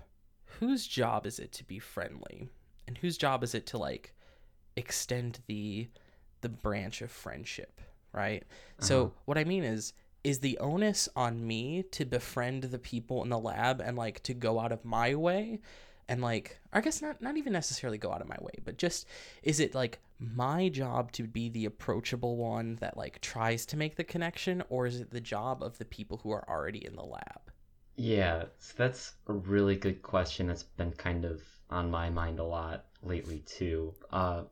[0.59, 2.47] whose job is it to be friendly?
[2.87, 4.13] And whose job is it to like
[4.77, 5.89] extend the
[6.41, 7.81] the branch of friendship,
[8.13, 8.43] right?
[8.79, 9.11] So Uh-huh.
[9.25, 9.93] what I mean is
[10.23, 14.33] is the onus on me to befriend the people in the lab and like to
[14.33, 15.59] go out of my way
[16.09, 19.07] and like I guess not not even necessarily go out of my way, but just
[19.43, 23.95] is it like my job to be the approachable one that like tries to make
[23.95, 27.03] the connection or is it the job of the people who are already in the
[27.05, 27.51] lab?
[27.97, 32.43] Yeah, so that's a really good question that's been kind of on my mind a
[32.45, 33.93] lot lately too.
[34.09, 34.43] Uh,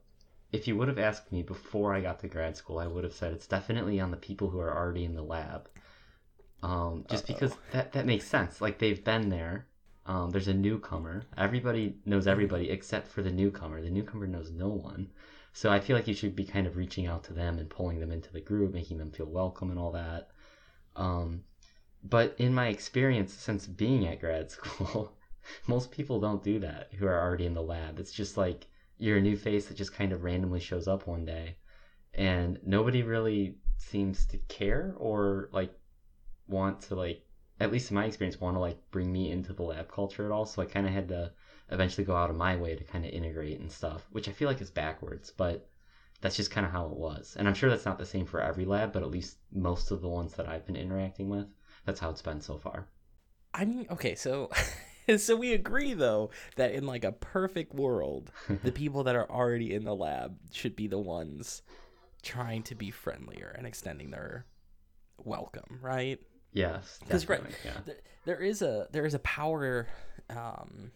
[0.56, 3.14] if you would have asked me before I got to grad school, I would have
[3.14, 5.70] said it's definitely on the people who are already in the lab.
[6.64, 7.72] Um, just because Uh-oh.
[7.74, 8.62] that that makes sense.
[8.62, 9.68] Like they've been there.
[10.06, 11.26] Um, there's a newcomer.
[11.38, 13.82] Everybody knows everybody except for the newcomer.
[13.82, 15.12] The newcomer knows no one.
[15.54, 18.00] So I feel like you should be kind of reaching out to them and pulling
[18.00, 20.30] them into the group, making them feel welcome and all that.
[20.96, 21.44] Um,
[22.04, 25.18] but in my experience since being at grad school,
[25.68, 28.00] most people don't do that who are already in the lab.
[28.00, 31.26] It's just like you're a new face that just kind of randomly shows up one
[31.26, 31.58] day
[32.14, 35.74] and nobody really seems to care or like
[36.48, 37.24] want to like
[37.60, 40.32] at least in my experience want to like bring me into the lab culture at
[40.32, 40.46] all.
[40.46, 41.32] So i kind of had to
[41.72, 44.48] eventually go out of my way to kind of integrate and stuff which i feel
[44.48, 45.68] like is backwards but
[46.22, 47.36] that's just kind of how it was.
[47.38, 50.02] And i'm sure that's not the same for every lab but at least most of
[50.02, 51.48] the ones that i've been interacting with
[51.86, 52.88] that's how it's been so far.
[53.54, 54.50] I mean, okay, so
[55.18, 58.32] so we agree though that in like a perfect world,
[58.64, 61.62] the people that are already in the lab should be the ones
[62.24, 64.46] trying to be friendlier and extending their
[65.24, 66.20] welcome, right?
[66.52, 69.88] yes 'Cause, right, yeah Th- there is a there is a power
[70.30, 70.92] um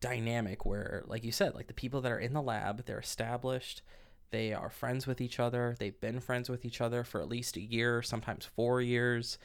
[0.00, 3.82] dynamic where like you said like the people that are in the lab they're established
[4.30, 7.56] they are friends with each other they've been friends with each other for at least
[7.56, 9.38] a year sometimes 4 years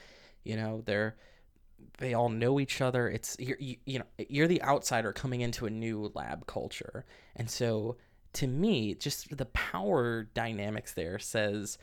[0.43, 1.15] you know they're
[1.97, 3.09] they all know each other.
[3.09, 7.05] It's you're, you, you know you're the outsider coming into a new lab culture.
[7.35, 7.97] And so
[8.33, 11.77] to me just the power dynamics there says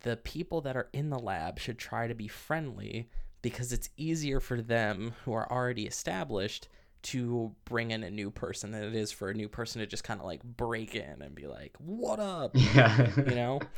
[0.00, 3.08] the people that are in the lab should try to be friendly
[3.42, 6.68] because it's easier for them who are already established
[7.02, 10.04] to bring in a new person than it is for a new person to just
[10.04, 12.52] kind of like break in and be like what up?
[12.74, 13.10] Yeah.
[13.16, 13.60] You know?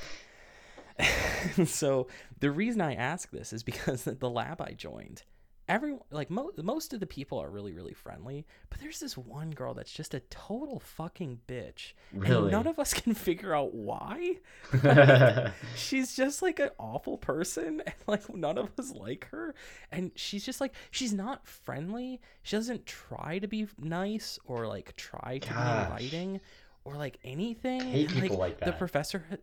[1.66, 2.08] So
[2.40, 5.22] the reason i ask this is because the lab i joined
[5.68, 9.50] everyone like mo- most of the people are really really friendly but there's this one
[9.50, 13.74] girl that's just a total fucking bitch really and none of us can figure out
[13.74, 14.36] why
[15.74, 19.54] she's just like an awful person and like none of us like her
[19.90, 24.94] and she's just like she's not friendly she doesn't try to be nice or like
[24.96, 25.98] try to Gosh.
[25.98, 26.40] be inviting
[26.84, 28.78] or like anything I hate And, people like the that.
[28.78, 29.40] professor had-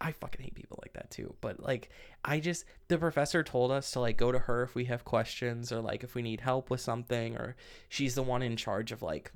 [0.00, 1.34] I fucking hate people like that too.
[1.40, 1.90] But like,
[2.24, 5.72] I just the professor told us to like go to her if we have questions
[5.72, 7.56] or like if we need help with something, or
[7.88, 9.32] she's the one in charge of like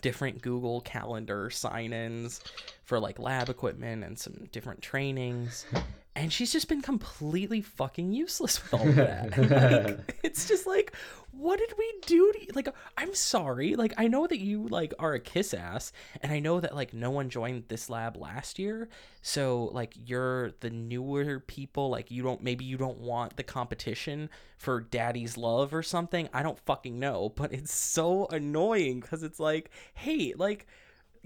[0.00, 2.40] different Google Calendar sign-ins
[2.86, 5.66] for like lab equipment and some different trainings.
[6.18, 9.36] And she's just been completely fucking useless with all of that.
[9.86, 10.94] Like, it's just like,
[11.30, 12.48] what did we do to you?
[12.54, 13.76] Like, I'm sorry.
[13.76, 16.94] Like, I know that you like are a kiss ass, and I know that like
[16.94, 18.88] no one joined this lab last year.
[19.20, 21.90] So like you're the newer people.
[21.90, 26.30] Like you don't maybe you don't want the competition for daddy's love or something.
[26.32, 27.28] I don't fucking know.
[27.36, 30.66] But it's so annoying because it's like, hey, like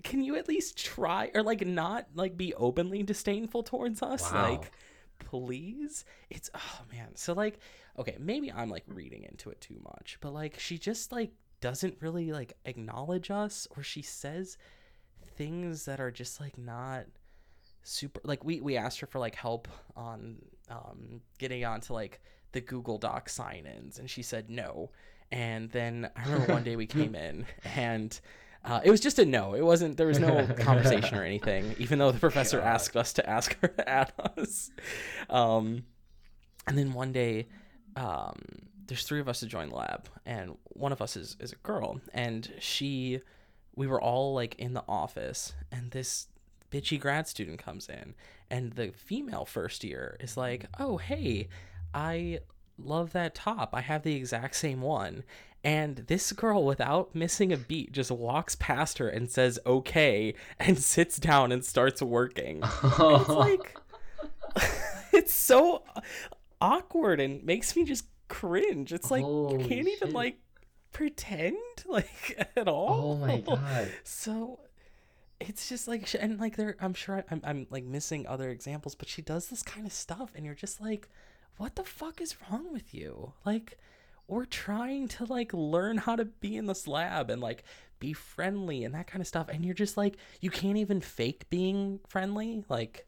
[0.02, 4.30] can you at least try or like not like be openly disdainful towards us?
[4.32, 4.50] Wow.
[4.50, 4.72] like
[5.18, 6.04] please?
[6.30, 7.16] It's oh man.
[7.16, 7.58] So like
[7.98, 11.96] okay maybe i'm like reading into it too much but like she just like doesn't
[12.00, 14.56] really like acknowledge us or she says
[15.36, 17.04] things that are just like not
[17.82, 20.36] super like we we asked her for like help on
[20.70, 22.20] um getting onto like
[22.52, 24.90] the google doc sign-ins and she said no.
[25.32, 28.18] And then i remember one day we came in and
[28.64, 29.54] uh, it was just a no.
[29.54, 29.96] It wasn't.
[29.96, 31.74] There was no conversation or anything.
[31.78, 32.66] Even though the professor God.
[32.66, 34.70] asked us to ask her to add us.
[35.28, 35.84] Um,
[36.66, 37.48] and then one day
[37.96, 38.36] um,
[38.86, 41.56] there's three of us to join the lab and one of us is, is a
[41.56, 43.20] girl and she
[43.76, 46.26] we were all like in the office and this
[46.72, 48.14] bitchy grad student comes in
[48.50, 51.48] and the female first year is like oh hey
[51.94, 52.38] i
[52.78, 55.22] love that top i have the exact same one
[55.62, 60.78] and this girl without missing a beat just walks past her and says okay and
[60.78, 63.76] sits down and starts working it's like
[65.12, 65.82] it's so
[66.60, 68.92] awkward and makes me just cringe.
[68.92, 70.38] It's like you can't even like
[70.92, 73.12] pretend like at all.
[73.12, 73.90] oh my god.
[74.04, 74.60] So
[75.38, 79.08] it's just like and like there I'm sure I'm I'm like missing other examples, but
[79.08, 81.08] she does this kind of stuff and you're just like
[81.56, 83.34] what the fuck is wrong with you?
[83.44, 83.78] Like
[84.30, 87.64] we're trying to like learn how to be in this lab and like
[87.98, 91.48] be friendly and that kind of stuff and you're just like you can't even fake
[91.50, 93.06] being friendly like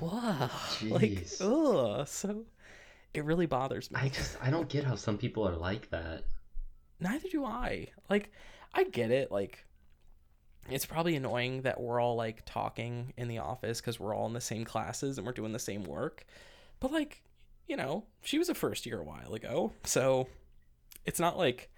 [0.00, 0.50] wow
[0.82, 2.44] like ugh so
[3.14, 6.24] it really bothers me I just I don't get how some people are like that.
[7.00, 7.88] neither do I.
[8.10, 8.30] Like,
[8.74, 9.30] I get it.
[9.32, 9.64] Like,
[10.70, 14.34] it's probably annoying that we're all like talking in the office because we're all in
[14.34, 16.26] the same classes and we're doing the same work.
[16.80, 17.22] But like,
[17.68, 20.28] you know, she was a first year a while ago, so
[21.04, 21.70] it's not like.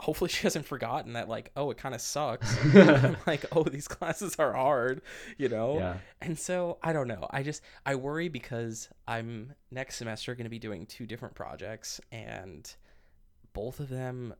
[0.00, 1.28] Hopefully, she hasn't forgotten that.
[1.28, 2.56] Like, oh, it kind of sucks.
[3.26, 5.02] like, oh, these classes are hard,
[5.38, 5.78] you know.
[5.78, 5.96] Yeah.
[6.20, 7.26] And so I don't know.
[7.30, 12.00] I just I worry because I'm next semester going to be doing two different projects
[12.12, 12.72] and
[13.54, 14.34] both of them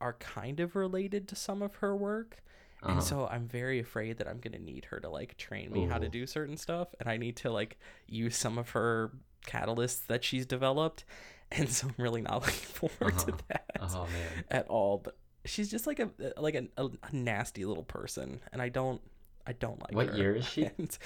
[0.00, 2.42] are kind of related to some of her work.
[2.82, 2.92] Uh-huh.
[2.92, 5.86] And so I'm very afraid that I'm going to need her to like train me
[5.86, 9.12] how to do certain stuff and I need to like use some of her
[9.46, 11.04] catalysts that she's developed.
[11.52, 13.36] And so I'm really not looking forward to Uh-huh.
[13.48, 14.44] that oh man.
[14.52, 14.98] at all.
[14.98, 19.00] But she's just like a like a, a, a nasty little person and I don't
[19.44, 20.16] I don't like What her.
[20.16, 20.66] year is she?
[20.78, 20.96] And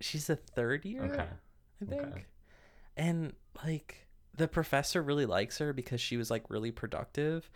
[0.00, 1.26] she's a third year, Okay.
[1.82, 2.02] I think.
[2.02, 2.24] okay.
[2.96, 7.50] And like the professor really likes her because she was like really productive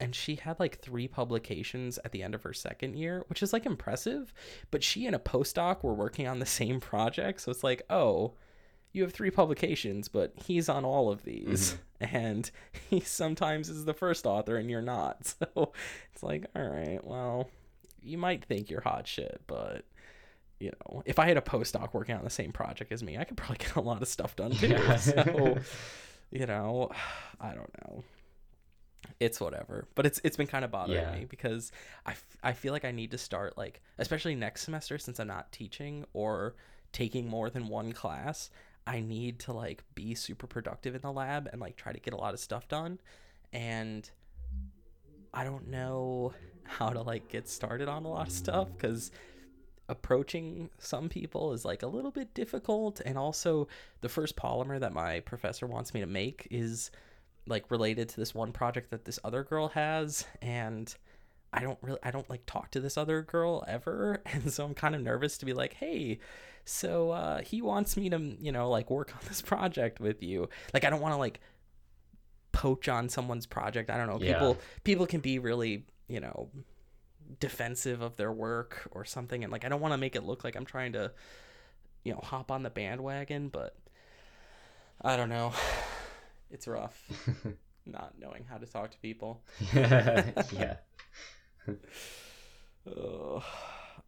[0.00, 3.52] and she had like three publications at the end of her second year, which is
[3.52, 4.32] like impressive,
[4.72, 8.34] but she and a postdoc were working on the same project, so it's like, "Oh,
[8.92, 11.82] you have three publications, but he's on all of these." Mm-hmm.
[12.02, 12.50] And
[12.88, 15.34] he sometimes is the first author and you're not.
[15.54, 15.72] So
[16.14, 17.50] it's like, all right, well,
[18.02, 19.84] you might think you're hot shit, but
[20.58, 23.24] you know, if I had a postdoc working on the same project as me, I
[23.24, 24.68] could probably get a lot of stuff done too.
[24.68, 24.96] Yeah.
[24.96, 25.58] So,
[26.30, 26.90] you know,
[27.40, 28.02] I don't know.
[29.18, 31.12] It's whatever, but it's it's been kind of bothering Yeah.
[31.12, 31.70] me because
[32.06, 35.26] I, f- I feel like I need to start like especially next semester since I'm
[35.28, 36.54] not teaching or
[36.92, 38.48] taking more than one class.
[38.86, 42.14] I need to like be super productive in the lab and like try to get
[42.14, 43.00] a lot of stuff done,
[43.52, 44.10] and
[45.32, 49.10] I don't know how to like get started on a lot of stuff because
[49.88, 53.00] approaching some people is like a little bit difficult.
[53.04, 53.66] And also
[54.00, 56.92] the first polymer that my professor wants me to make is
[57.46, 60.24] like related to this one project that this other girl has.
[60.40, 60.94] And
[61.52, 64.22] I don't really I don't like talk to this other girl ever.
[64.32, 66.18] And so I'm kind of nervous to be like hey
[66.64, 70.48] so uh he wants me to you know like work on this project with you.
[70.72, 71.40] Like I don't want to like
[72.52, 73.90] poach on someone's project.
[73.90, 74.18] I don't know.
[74.20, 74.34] Yeah.
[74.34, 76.50] people people can be really you know
[77.38, 79.42] defensive of their work or something.
[79.42, 81.12] And like I don't want to make it look like I'm trying to
[82.04, 83.76] you know hop on the bandwagon but
[85.00, 85.52] I don't know.
[86.52, 87.00] It's rough
[87.86, 89.40] not knowing how to talk to people.
[89.72, 90.78] Yeah.
[92.86, 93.42] Ugh,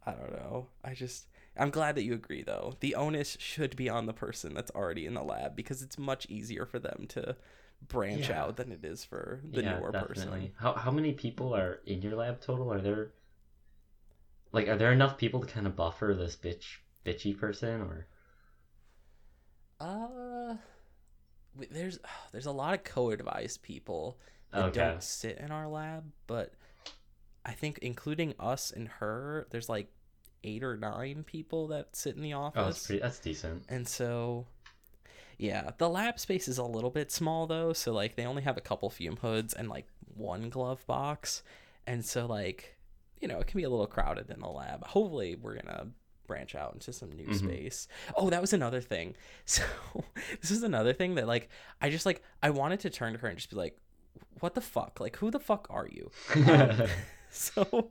[0.05, 3.89] I don't know I just I'm glad that you agree though the onus should be
[3.89, 7.35] on the person that's already in the lab because it's much easier for them to
[7.87, 8.31] branch Yeah.
[8.31, 10.53] out than it is for the yeah, newer person definitely.
[10.57, 12.71] How how many people are in your lab total?
[12.73, 13.13] Are there
[14.53, 18.07] like are there enough people to kind of buffer this bitch bitchy person or
[19.79, 20.55] Uh,
[21.71, 21.99] there's
[22.31, 24.17] there's a lot of co-advised people
[24.53, 24.71] that Okay.
[24.73, 26.53] don't sit in our lab, but
[27.45, 29.87] I think including us and her, there's like
[30.43, 32.61] eight or nine people that sit in the office.
[32.61, 33.63] Oh, that's pretty that's decent.
[33.69, 34.45] and so
[35.37, 38.57] yeah, the lab space is a little bit small though, so like they only have
[38.57, 41.43] a couple fume hoods and like one glove box,
[41.87, 42.77] and so like
[43.19, 44.85] you know it can be a little crowded in the lab.
[44.85, 45.87] Hopefully, we're gonna
[46.27, 47.35] branch out into some new Mhm.
[47.39, 47.87] space.
[48.15, 49.15] Oh, that was another thing.
[49.45, 49.63] So
[50.39, 51.49] this is another thing that like
[51.81, 53.77] I just like I wanted to turn to her and just be like,
[54.39, 54.99] "What the fuck?
[54.99, 56.87] Like, who the fuck are you?" Um,
[57.37, 57.89] so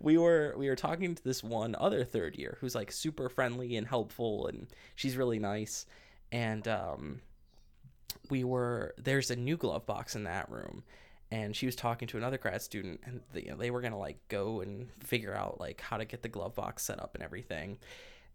[0.00, 3.76] we were we were talking to this one other third year who's like super friendly
[3.76, 5.86] and helpful and she's really nice
[6.32, 7.20] and um
[8.30, 10.82] we were there's a new glove box in that room
[11.30, 13.98] and she was talking to another grad student and they, you know, they were gonna
[13.98, 17.22] like go and figure out like how to get the glove box set up and
[17.22, 17.78] everything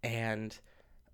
[0.04, 0.60] and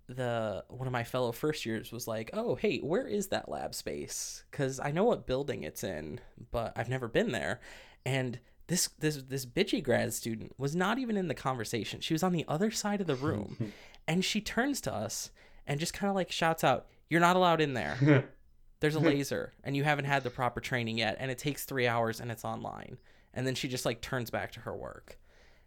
[0.08, 3.74] the one of my fellow first years was like, "Oh, hey, where is that lab
[3.74, 4.44] space?
[4.50, 6.20] Cuz I know what building it's in,
[6.50, 7.60] but I've never been there."
[8.04, 8.38] And
[8.72, 12.00] this this this bitchy grad student was not even in the conversation.
[12.00, 13.74] She was on the other side of the room,
[14.08, 15.30] and she turns to us
[15.66, 18.24] and just kind of like shouts out, "You're not allowed in there.
[18.80, 21.86] There's a laser, and you haven't had the proper training yet, and it takes three
[21.86, 22.96] hours, and it's online."
[23.34, 25.18] And then she just like turns back to her work,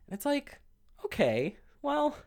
[0.08, 0.60] and it's like,
[1.06, 2.18] okay, well,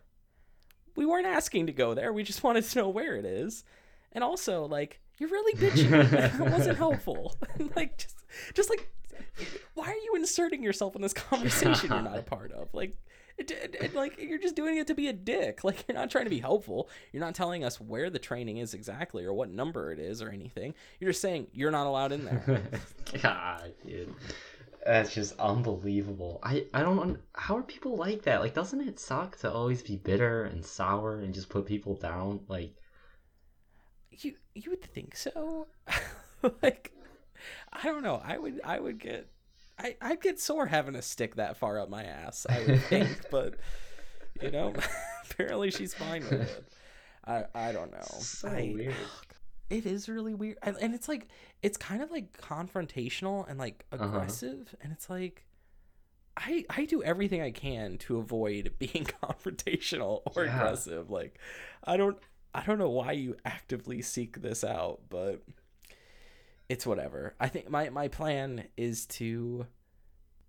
[0.94, 2.12] we weren't asking to go there.
[2.12, 3.64] We just wanted to know where it is,
[4.12, 5.90] and also like you're really bitchy.
[5.92, 7.34] it wasn't helpful.
[7.74, 8.14] like just
[8.54, 8.88] just like
[9.74, 12.72] why are you inserting yourself in this conversation you're not a part of?
[12.72, 12.96] Like,
[13.38, 15.60] it, it, it, like you're just doing it to be a dick.
[15.68, 16.88] Like you're not trying to be helpful.
[17.12, 20.30] You're not telling us where the training is exactly or what number it is or
[20.30, 20.74] anything.
[20.98, 22.62] You're just saying you're not allowed in there.
[23.22, 24.14] God, dude.
[24.86, 26.40] That's just unbelievable.
[26.42, 28.40] I, I don't how are people like that?
[28.40, 32.40] Like doesn't it suck to always be bitter and sour and just put people down?
[32.48, 32.74] Like
[34.10, 35.66] you you would think so.
[36.62, 36.92] like
[37.72, 38.20] I don't know.
[38.24, 39.28] I would I would get
[39.78, 42.46] I I'd get sore having a stick that far up my ass.
[42.50, 43.56] I would think, but
[44.40, 44.76] you know,
[45.30, 46.66] apparently she's fine with it.
[47.26, 48.26] I I don't know.
[48.30, 49.12] So I, weird.
[49.70, 51.28] It is really weird, and, and it's like
[51.62, 54.36] it's kind of like confrontational and like Uh-huh.
[54.36, 55.44] aggressive, and it's like.
[56.36, 60.44] I, I do everything I can to avoid being confrontational or Yeah.
[60.44, 61.10] aggressive.
[61.10, 61.38] Like
[61.84, 62.18] I don't
[62.54, 65.42] I don't know why you actively seek this out, but
[66.68, 67.34] it's whatever.
[67.40, 69.66] I think my my plan is to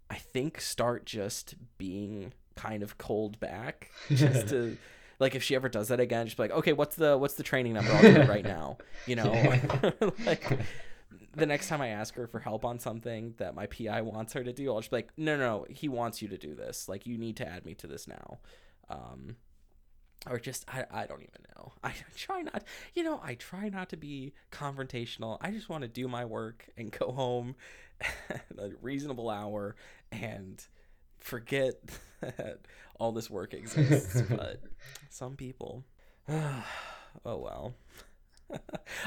[0.10, 4.78] I think start just being kind of cold back just to
[5.20, 7.44] like if she ever does that again just be like okay what's the what's the
[7.44, 7.92] training number?
[7.92, 9.32] I'll do right now you know?
[10.26, 10.60] Like
[11.36, 14.44] the next time I ask her for help on something that my PI wants her
[14.44, 16.90] to do I'll just be like no no, no he wants you to do this.
[16.90, 18.40] Like you need to add me to this now.
[18.90, 19.38] Um
[20.30, 21.74] or just I, I don't even know.
[21.84, 22.64] I try not
[22.94, 25.38] you know i try not to be confrontational.
[25.42, 27.56] I just want to do my work and go home
[28.30, 29.76] at a reasonable hour
[30.12, 30.64] and
[31.18, 31.76] forget
[32.22, 32.60] that
[33.00, 34.62] all this work exists but
[35.10, 35.84] some people.
[37.26, 37.74] Oh well.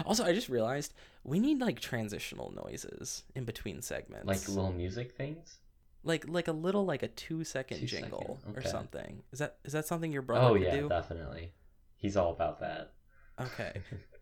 [0.05, 0.93] Also i just realized
[1.25, 4.27] we need like transitional noises in between segments.
[4.27, 5.59] Like little music things?
[6.05, 9.57] Like like a little like a two second Two jingle second, or something is that
[9.65, 11.53] is that something your brother Oh yeah, do definitely.
[11.97, 12.93] He's all about that.
[13.41, 13.73] Okay.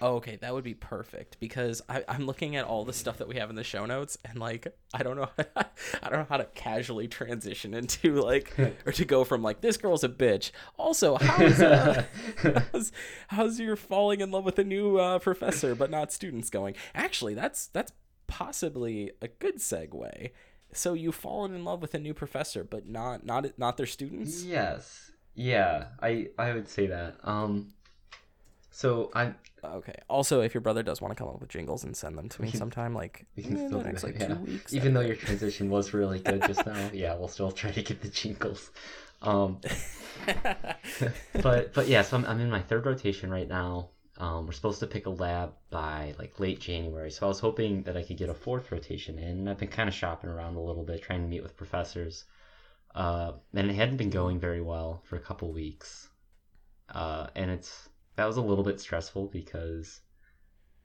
[0.00, 3.28] Oh, okay, that would be perfect because I, I'm looking at all the stuff that
[3.28, 6.36] we have in the show notes, and like I don't know, I don't know how
[6.36, 8.56] to casually transition into like
[8.86, 10.50] or to go from like this girl's a bitch.
[10.76, 12.04] Also, how's uh,
[12.72, 12.92] how's,
[13.28, 16.74] how's your falling in love with a new uh, professor but not students going?
[16.94, 17.92] Actually, that's that's
[18.26, 20.30] possibly a good segue.
[20.72, 24.44] So you've fallen in love with a new professor, but not not not their students.
[24.44, 25.10] yes.
[25.34, 27.16] Yeah, I I would say that.
[27.22, 27.72] Um
[28.70, 29.94] so I Okay.
[30.08, 32.42] Also, if your brother does want to come up with jingles and send them to
[32.42, 34.34] me sometime, like we can still do next that, like yeah.
[34.34, 37.70] two weeks, even though your transition was really good just now, yeah, we'll still try
[37.70, 38.70] to get the jingles.
[39.22, 39.60] Um
[41.42, 43.90] but but yeah, so I'm, I'm in my third rotation right now.
[44.18, 47.82] Um, we're supposed to pick a lab by like late January, so I was hoping
[47.84, 49.38] that I could get a fourth rotation in.
[49.38, 52.24] And I've been kind of shopping around a little bit, trying to meet with professors,
[52.96, 56.08] uh, and it hadn't been going very well for a couple weeks.
[56.88, 60.00] Uh, and it's that was a little bit stressful because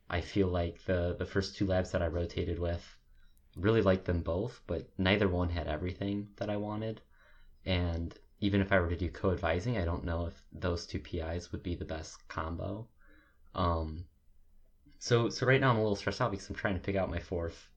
[0.10, 2.98] I feel like the the first two labs that I rotated with
[3.56, 7.02] really liked them both, but neither one had everything that I wanted.
[7.66, 11.52] And even if I were to do co-advising, I don't know if those two PIs
[11.52, 12.88] would be the best combo.
[13.56, 14.06] Um,
[15.00, 17.10] so so right now I'm a little stressed out because I'm trying to pick out
[17.10, 17.70] my fourth,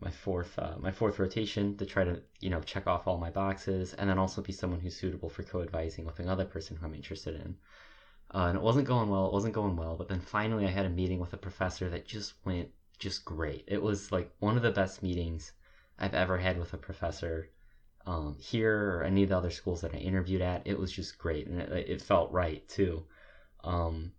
[0.00, 3.30] my fourth, uh, my fourth rotation to try to you know check off all my
[3.30, 6.94] boxes, and then also be someone who's suitable for co-advising with another person who I'm
[6.94, 7.56] interested in.
[8.34, 9.26] Uh, and it wasn't going well.
[9.26, 9.96] It wasn't going well.
[9.96, 13.64] But then finally, I had a meeting with a professor that just went just great.
[13.68, 15.52] It was like one of the best meetings
[15.98, 17.50] I've ever had with a professor
[18.06, 20.66] um, here or any of the other schools that I interviewed at.
[20.66, 23.04] It was just great, and it, it felt right too.
[23.64, 24.12] Um,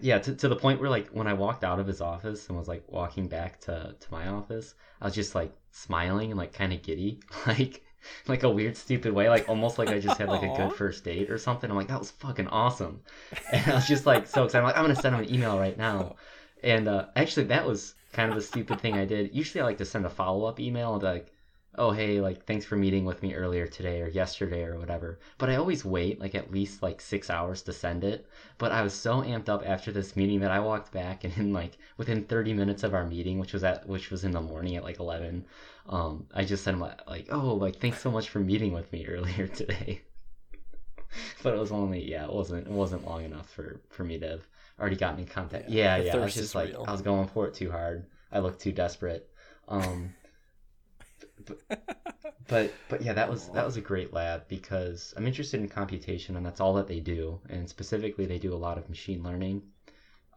[0.00, 2.56] yeah, to, to the point where like when I walked out of his office and
[2.56, 6.52] was like walking back to, to my office, I was just like smiling and like
[6.52, 7.82] kind of giddy, like
[8.28, 11.04] like a weird stupid way, like almost like I just had like a good first
[11.04, 11.70] date or something.
[11.70, 13.02] I'm like that was fucking awesome,
[13.52, 14.62] and I was just like so excited.
[14.62, 16.16] I'm like I'm gonna send him an email right now.
[16.62, 19.34] And uh, actually, that was kind of a stupid thing I did.
[19.34, 21.32] Usually, I like to send a follow up email and like,
[21.76, 25.50] "Oh, hey, like thanks for meeting with me earlier today or yesterday or whatever." But
[25.50, 28.26] I always wait like at least like six hours to send it.
[28.58, 31.52] But I was so amped up after this meeting that I walked back and in
[31.52, 34.76] like within 30 minutes of our meeting, which was at which was in the morning
[34.76, 35.44] at like 11,
[35.88, 39.06] um, I just sent him like, "Oh, like thanks so much for meeting with me
[39.08, 40.02] earlier today."
[41.42, 44.28] but it was only yeah, it wasn't it wasn't long enough for for me to
[44.28, 44.46] have
[44.78, 45.68] already gotten in contact.
[45.68, 46.16] Yeah, Yeah, yeah.
[46.16, 46.84] I was just like real.
[46.86, 48.06] I was going for it too hard.
[48.32, 49.28] I looked too desperate.
[49.68, 50.14] Um,
[52.48, 56.36] but but yeah, that was that was a great lab because I'm interested in computation
[56.36, 57.40] and that's all that they do.
[57.48, 59.62] And specifically, they do a lot of machine learning,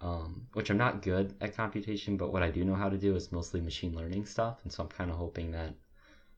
[0.02, 3.16] um, which I'm not good at computation, but what I do know how to do
[3.16, 4.60] is mostly machine learning stuff.
[4.64, 5.74] And so I'm kind of hoping that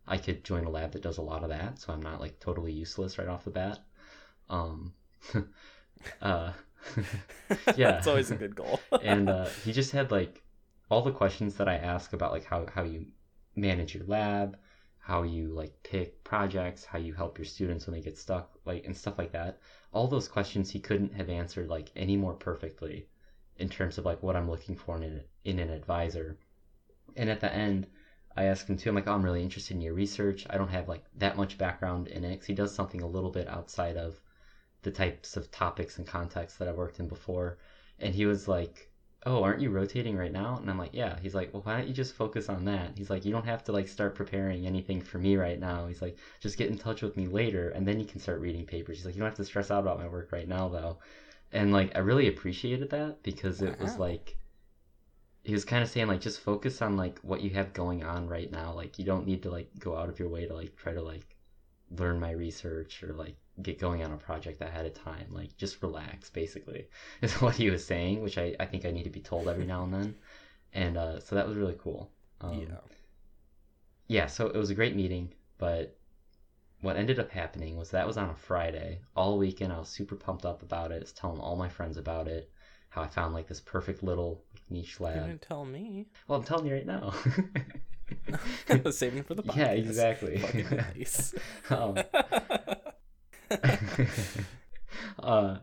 [0.07, 2.39] I could join a lab that does a lot of that, so I'm not like
[2.39, 3.79] totally useless right off the bat.
[4.49, 4.93] Um,
[6.21, 6.51] uh,
[7.75, 8.79] yeah, That's always a good goal.
[9.01, 10.43] and uh, he just had like
[10.91, 13.07] all the questions that I ask about like how how you
[13.55, 14.57] manage your lab,
[14.99, 18.85] how you like pick projects, how you help your students when they get stuck, like
[18.85, 19.59] and stuff like that.
[19.91, 23.07] All those questions he couldn't have answered like any more perfectly
[23.57, 26.37] in terms of like what I'm looking for in an, in an advisor.
[27.15, 27.87] And at the end,
[28.35, 28.89] I asked him too.
[28.89, 30.45] I'm like, oh, I'm really interested in your research.
[30.49, 33.29] I don't have like that much background in it 'cause he does something a little
[33.29, 34.19] bit outside of
[34.81, 37.57] the types of topics and contexts that I've worked in before.
[37.99, 38.89] And he was like,
[39.25, 40.57] oh, aren't you rotating right now?
[40.57, 41.17] And I'm like, yeah.
[41.19, 42.91] He's like, well, why don't you just focus on that?
[42.95, 45.87] He's like, you don't have to like start preparing anything for me right now.
[45.87, 48.65] He's like, just get in touch with me later, and then you can start reading
[48.65, 48.97] papers.
[48.97, 50.99] He's like, you don't have to stress out about my work right now, though.
[51.51, 54.37] And like, I really appreciated that because it was like,
[55.43, 58.27] he was kind of saying like, just focus on like what you have going on
[58.27, 58.73] right now.
[58.73, 61.01] Like, you don't need to like go out of your way to like try to
[61.01, 61.35] like
[61.91, 65.27] learn my research or like get going on a project ahead of time.
[65.29, 66.87] Like, just relax, basically,
[67.21, 69.65] is what he was saying, which I, I think I need to be told every
[69.65, 70.15] now and then.
[70.73, 72.11] And uh, so that was really cool.
[72.41, 72.75] Um, yeah.
[74.07, 75.97] yeah, so it was a great meeting, but
[76.81, 78.99] what ended up happening was that was on a Friday.
[79.15, 80.95] All weekend I was super pumped up about it.
[80.95, 82.51] I was telling all my friends about it,
[82.89, 85.15] how I found like this perfect little niche lab.
[85.15, 86.07] You didn't tell me.
[86.27, 87.13] Well, I'm telling you right now.
[88.91, 89.55] Saving for the podcast.
[89.55, 90.37] yeah, exactly.
[90.37, 91.33] Fucking nice.
[91.69, 91.97] um,
[95.19, 95.57] uh,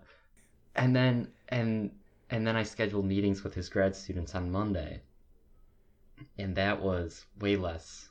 [0.74, 1.90] and then and
[2.30, 5.02] and then I scheduled meetings with his grad students on Monday,
[6.38, 8.08] and that was way less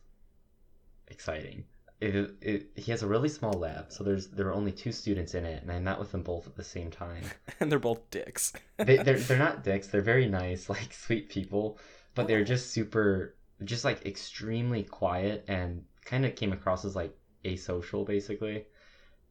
[1.08, 1.66] exciting.
[2.00, 5.36] It, it, he has a really small lab, so there's there are only two students
[5.36, 7.24] in it, and I met with them both at the same time.
[7.60, 8.54] and they're both dicks.
[8.78, 11.78] They, they're they're not dicks; they're very nice, like sweet people,
[12.16, 17.16] but they're just super, just like extremely quiet and kind of came across as like
[17.46, 18.66] asocial, basically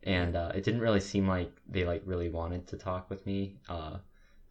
[0.03, 3.57] and uh, it didn't really seem like they like really wanted to talk with me
[3.69, 3.99] uh,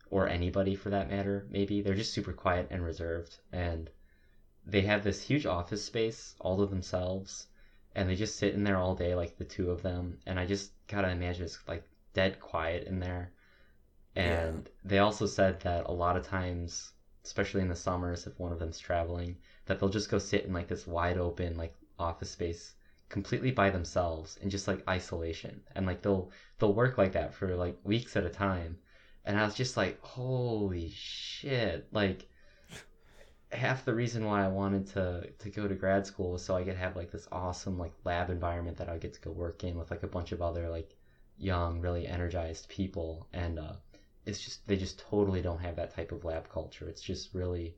[0.09, 1.81] or anybody for that matter maybe.
[1.81, 3.37] They're just super quiet and reserved.
[3.51, 3.89] And
[4.65, 7.47] they have this huge office space all to themselves
[7.95, 10.17] and they just sit in there all day like the two of them.
[10.25, 11.83] And i just gotta imagine it's like
[12.13, 13.31] dead quiet in there.
[14.15, 16.91] And they also said that a lot of times
[17.23, 20.53] especially in the summers if one of them's traveling that they'll just go sit in
[20.53, 22.73] like this wide open like office space
[23.09, 25.61] completely by themselves in just like isolation.
[25.75, 28.77] And like they'll they'll work like that for like weeks at a time.
[29.25, 31.87] And i was just like holy shit.
[31.91, 32.27] Like
[33.51, 36.63] half the reason why i wanted to to go to grad school was so i
[36.63, 39.75] could have like this awesome like lab environment that i get to go work in
[39.75, 40.95] with like a bunch of other like
[41.39, 43.27] young really energized people.
[43.33, 43.73] And uh
[44.25, 46.87] it's just they just totally don't have that type of lab culture.
[46.87, 47.75] It's just really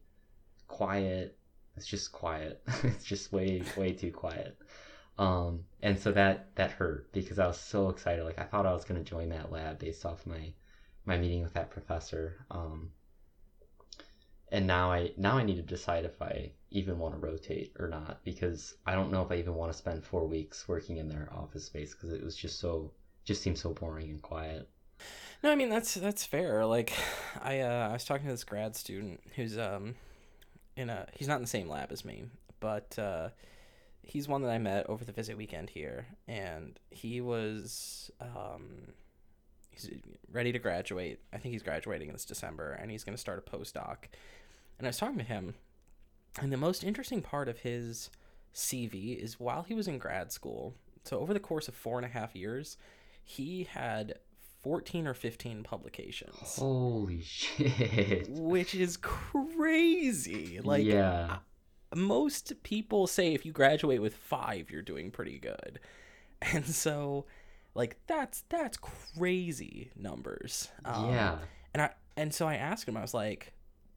[0.67, 1.37] quiet.
[1.77, 2.61] It's just quiet.
[2.83, 4.57] It's just way way too quiet
[5.17, 8.23] um and so that that hurt because i was so excited.
[8.23, 10.53] Like i thought i was going to join that lab based off my
[11.05, 12.45] my meeting with that professor.
[12.51, 12.91] Um
[14.51, 17.87] and now i now i need to decide if i even want to rotate or
[17.87, 21.07] not because i don't know if i even want to spend four weeks working in
[21.07, 22.91] their office space because it was just so
[23.25, 24.67] just seemed so boring and quiet.
[25.43, 26.65] No, I mean that's that's fair.
[26.65, 26.93] Like,
[27.41, 29.95] I uh, I was talking to this grad student who's um
[30.75, 32.25] in a he's not in the same lab as me,
[32.59, 33.29] but uh,
[34.03, 38.93] he's one that I met over the visit weekend here, and he was um
[39.69, 39.89] he's
[40.31, 41.19] ready to graduate.
[41.33, 44.05] I think he's graduating this December, and he's going to start a postdoc.
[44.77, 45.55] And I was talking to him,
[46.39, 48.09] and the most interesting part of his
[48.53, 50.75] CV is while he was in grad school.
[51.03, 52.77] So over the course of four and a half years,
[53.23, 54.19] he had
[54.61, 60.59] 14 or 15 publications, holy shit which is crazy.
[60.61, 61.37] Like, yeah
[61.95, 65.79] most people say if you graduate with five, you're doing pretty good.
[66.43, 67.25] And so,
[67.75, 70.69] like, that's that's crazy numbers.
[70.83, 71.37] Um, yeah
[71.73, 72.97] and I and so I asked him.
[72.97, 73.53] I was like,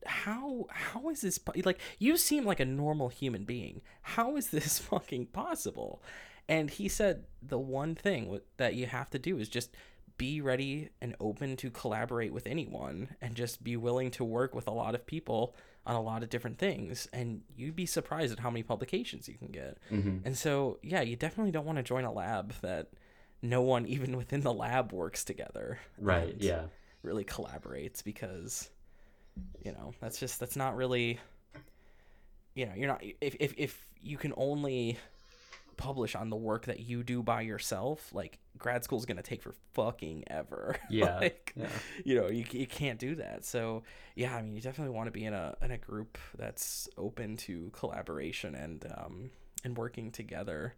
[0.07, 1.81] "How how is this like?
[1.99, 3.83] You seem like a normal human being.
[4.03, 6.03] How is this fucking possible?"
[6.49, 9.75] And he said the one thing w- that you have to do is just
[10.17, 14.69] be ready and open to collaborate with anyone, and just be willing to work with
[14.69, 18.39] a lot of people on a lot of different things, and you'd be surprised at
[18.39, 19.79] how many publications you can get.
[19.89, 22.89] hmm And so, yeah, you definitely don't want to join a lab that
[23.43, 25.79] no one even within the lab works together.
[25.99, 26.35] Right.
[26.39, 26.65] Yeah.
[27.03, 28.71] Really collaborates because,
[29.63, 31.21] you know, that's just that's not really.
[32.55, 34.99] You know, you're not if if if you can only
[35.77, 39.43] publish on the work that you do by yourself, like grad school is gonna take
[39.43, 40.77] for fucking ever.
[40.91, 41.19] Yeah.
[41.19, 41.67] like, yeah.
[42.05, 43.83] you know you, you can't do that so
[44.15, 47.37] yeah i mean you definitely want to be in a in a group that's open
[47.39, 49.31] to collaboration and um
[49.65, 50.75] and working together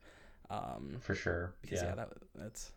[0.51, 1.55] um For sure.
[1.61, 1.95] because yeah, yeah.
[1.97, 2.73] that that's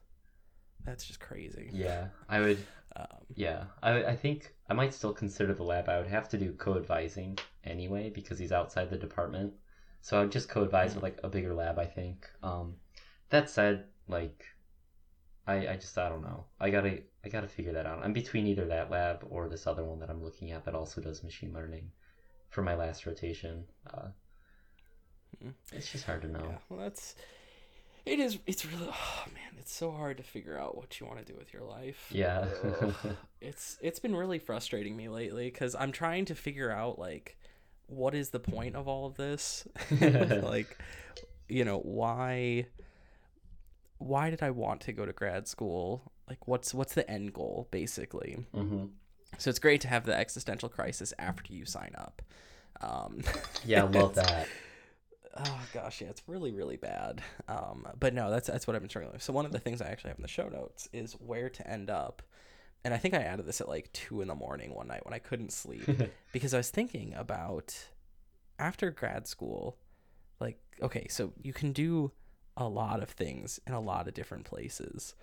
[0.85, 2.07] that's just crazy Yeah.
[2.27, 2.57] I would.
[2.95, 3.05] um
[3.35, 5.87] Yeah, I, I think I might still consider the lab.
[5.89, 9.53] I would have to do co-advising anyway because he's outside the department.
[10.01, 11.77] So I would just co-advise with like a bigger lab.
[11.79, 12.29] I think.
[12.43, 12.75] Um,
[13.29, 14.43] that said, like,
[15.47, 16.45] I I just I don't know.
[16.59, 18.03] I gotta I gotta figure that out.
[18.03, 21.01] I'm between either that lab or this other one that I'm looking at that also
[21.01, 21.91] does machine learning
[22.49, 23.65] for my last rotation.
[23.93, 24.07] Uh,
[25.43, 25.53] Mhm.
[25.71, 26.43] it's just hard to know.
[26.49, 27.15] yeah well that's
[28.05, 31.19] it is it's really oh man it's so hard to figure out what you want
[31.19, 32.47] to do with your life Yeah.
[33.41, 37.37] It's it's been really frustrating me lately because i'm trying to figure out like
[37.89, 39.67] what is the point of all of this?
[39.99, 40.77] Like
[41.47, 42.67] you know why
[43.97, 46.11] why did i want to go to grad school?
[46.27, 48.45] Like what's what's the end goal basically?
[48.53, 48.85] Hmm
[49.37, 52.21] so it's great to have the existential crisis after you sign up.
[52.81, 53.21] Um
[53.65, 54.47] Yeah, I love that.
[55.37, 57.21] oh gosh yeah it's really really bad.
[57.47, 59.23] Um but no that's that's what i've been struggling with.
[59.23, 61.67] So one of the things i actually have in the show notes is where to
[61.69, 62.21] end up
[62.83, 65.13] and i think i added this at like two in the morning one night when
[65.13, 65.83] i couldn't sleep
[66.33, 67.75] because i was thinking about
[68.57, 69.77] after grad school
[70.39, 72.11] like okay so you can do
[72.59, 75.15] a lot of things in a lot of different places.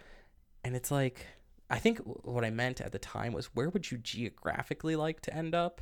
[0.65, 1.27] And it's like
[1.69, 5.35] i think what i meant at the time was where would you geographically like to
[5.35, 5.81] end up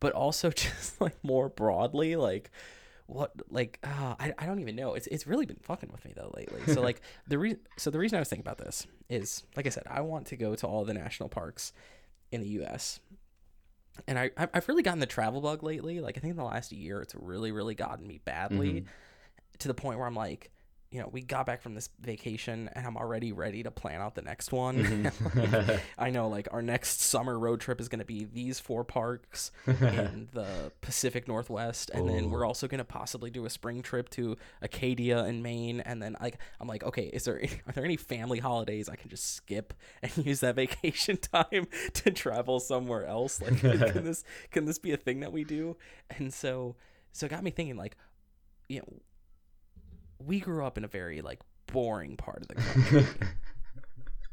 [0.00, 2.50] but also just like more broadly like
[3.06, 4.94] what like uh, I, I don't even know.
[4.94, 6.60] It's it's really been fucking with me though lately.
[6.72, 9.70] So like the re- so the reason i was thinking about this is like i
[9.70, 11.72] said i want to go to all the national parks
[12.32, 13.00] in the us
[14.06, 16.00] and I, I've really gotten the travel bug lately.
[16.00, 18.84] Like I think in the last year, it's really, really gotten me badly,
[19.58, 20.50] to the point where I'm like,
[20.90, 24.14] you know, we got back from this vacation, and I'm already ready to plan out
[24.14, 24.76] the next one.
[24.78, 25.66] Mhm.
[25.68, 28.84] Like, I know, like our next summer road trip is going to be these four
[28.84, 33.82] parks in the Pacific Northwest, and then we're also going to possibly do a spring
[33.82, 37.84] trip to Acadia in Maine, and then like I'm like, okay, is there are there
[37.84, 43.04] any family holidays I can just skip and use that vacation time to travel somewhere
[43.06, 43.42] else?
[43.42, 45.76] Like, can this can this be a thing that we do?
[46.18, 46.76] And so
[47.12, 47.96] so it got me thinking, like,
[48.68, 48.86] you know,
[50.24, 51.40] we grew up in a very like
[51.72, 53.04] boring part of the country.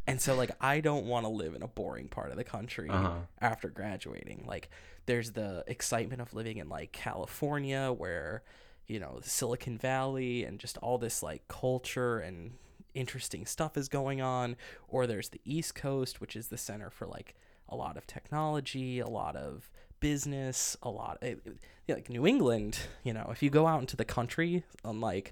[0.06, 2.90] And so like I don't want to live in a boring part of the country
[2.90, 3.20] Uh-huh.
[3.40, 4.44] after graduating.
[4.46, 4.70] Like
[5.06, 8.44] there's the excitement of living in like California where
[8.86, 12.52] you know, Silicon Valley and just all this like culture and
[12.94, 14.58] interesting stuff is going on
[14.90, 17.34] or there's the East Coast which is the center for like
[17.70, 19.72] a lot of technology, a lot of
[20.02, 21.58] business, a lot it, it-
[21.96, 25.32] like New England, you know, if you go out into the country on like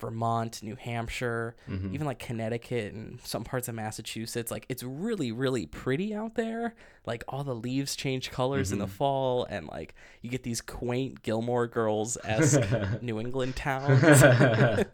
[0.00, 1.92] Vermont, New Hampshire, Mhm.
[1.94, 6.74] even like Connecticut and some parts of Massachusetts, like it's really, really pretty out there.
[7.06, 8.90] Like all the leaves change colors in the Mhm.
[8.90, 12.60] fall, and like you get these quaint Gilmore Girls esque
[13.02, 14.02] New England towns.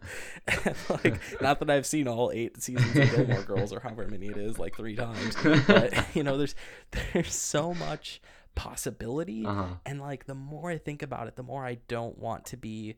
[0.89, 4.37] Like, not that I've seen all eight seasons of Gilmore Girls or however many it
[4.37, 5.37] is, like three times,
[5.67, 6.55] but you know, there's
[7.13, 8.21] there's so much
[8.55, 9.67] possibility Uh-huh.
[9.85, 12.97] and like the more I think about it, the more I don't want to be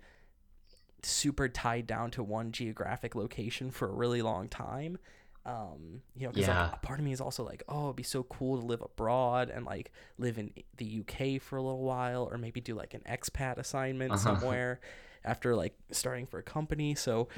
[1.03, 4.99] super tied down to one geographic location for a really long time.
[5.46, 6.64] Um, you know, because Yeah.
[6.64, 8.82] like, a part of me is also like, oh, it'd be so cool to live
[8.82, 12.92] abroad and like live in the UK for a little while, or maybe do like
[12.92, 14.18] an expat assignment Uh-huh.
[14.36, 14.80] somewhere
[15.24, 16.94] after like starting for a company.
[16.94, 17.28] So,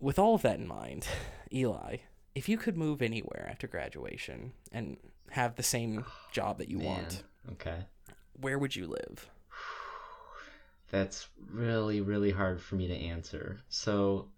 [0.00, 1.06] with all of that in mind,
[1.52, 1.98] Eli,
[2.34, 4.96] if you could move anywhere after graduation and
[5.30, 6.86] have the same job that you Man.
[6.86, 7.84] want, Okay.
[8.40, 9.30] where would you live?
[10.90, 13.58] That's really, really hard for me to answer.
[13.68, 14.28] So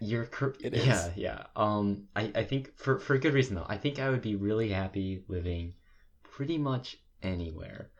[0.00, 0.24] you're
[0.74, 0.86] is.
[0.86, 1.44] yeah, yeah.
[1.56, 3.66] Um, I, I think for for a good reason though.
[3.68, 5.74] I think I would be really happy living
[6.22, 7.90] pretty much anywhere.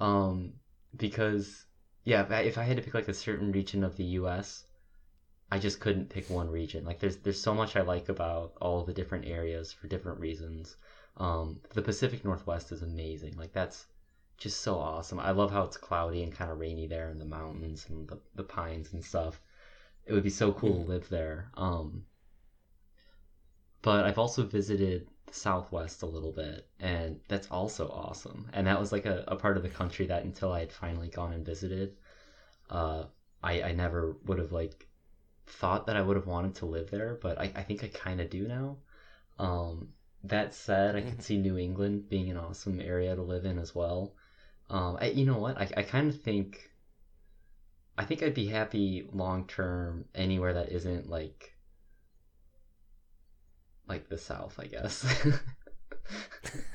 [0.00, 0.54] Um,
[0.96, 1.66] because
[2.04, 4.64] yeah, if I, if I had to pick like a certain region of the U.S.,
[5.50, 6.84] I just couldn't pick one region.
[6.84, 10.76] Like there's there's so much I like about all the different areas for different reasons.
[11.18, 13.36] Um, the Pacific Northwest is amazing.
[13.36, 13.86] Like that's
[14.38, 15.18] just so awesome.
[15.20, 18.18] I love how it's cloudy and kind of rainy there in the mountains and the,
[18.34, 19.40] the pines and stuff.
[20.06, 21.50] It would be so cool to live there.
[21.54, 22.04] Um,
[23.82, 28.48] but I've also visited the Southwest a little bit, and that's also awesome.
[28.52, 31.08] And that was like a, a part of the country that until I had finally
[31.08, 31.94] gone and visited,
[32.70, 33.04] uh,
[33.44, 34.86] I, I never would have like
[35.46, 38.20] thought that I would have wanted to live there, but I, I think I kind
[38.20, 38.78] of do now.
[39.38, 39.90] Um,
[40.24, 43.74] that said, I could see New England being an awesome area to live in as
[43.74, 44.15] well.
[44.68, 45.56] Um, I, you know what?
[45.58, 46.70] I, I kind of think,
[47.96, 51.52] I think I'd be happy long term anywhere that isn't like,
[53.88, 55.04] like the South, I guess.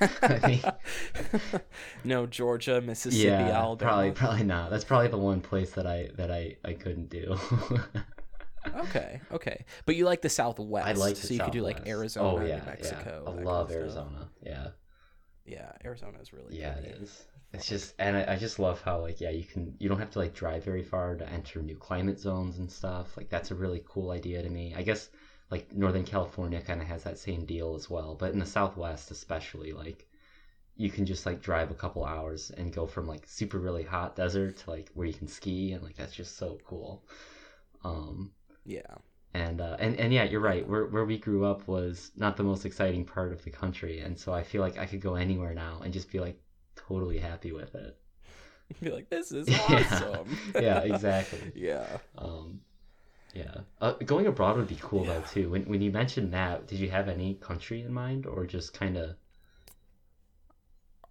[0.00, 1.60] I mean,
[2.04, 3.90] no, Georgia, Mississippi, yeah, Alabama.
[3.90, 4.70] probably, probably not.
[4.70, 7.36] That's probably the one place that I that I I couldn't do.
[8.78, 10.86] Okay, okay, but you like the Southwest.
[10.86, 13.24] I like the so you could do like Arizona, Oh yeah, New Mexico.
[13.26, 13.32] yeah.
[13.32, 13.80] I love stuff.
[13.80, 14.28] Arizona.
[14.40, 14.68] Yeah, Yeah,
[15.84, 16.88] Arizona is really yeah, pretty.
[16.88, 17.26] it is.
[17.52, 20.10] It's just, and I, I just love how like yeah, you can you don't have
[20.12, 23.16] to like drive very far to enter new climate zones and stuff.
[23.16, 24.74] Like that's a really cool idea to me.
[24.74, 25.10] I guess
[25.50, 29.10] like Northern California kind of has that same deal as well, but in the Southwest
[29.10, 30.06] especially, like
[30.76, 34.16] you can just like drive a couple hours and go from like super really hot
[34.16, 37.04] desert to like where you can ski and like that's just so cool.
[37.84, 38.32] Um,
[38.64, 38.96] Yeah,
[39.34, 40.66] and uh, and and yeah, you're right.
[40.68, 44.18] Where where we grew up was not the most exciting part of the country, and
[44.18, 46.40] so I feel like I could go anywhere now and just be like
[46.76, 47.98] totally happy with it.
[48.80, 50.38] be like, this is awesome.
[50.56, 51.52] Yeah, exactly.
[51.54, 51.98] yeah.
[52.18, 52.60] Um,
[53.34, 55.06] yeah, uh, going abroad would be cool Yeah.
[55.06, 55.50] though too.
[55.50, 58.96] When when you mentioned that, did you have any country in mind, or just kind
[58.96, 59.16] of?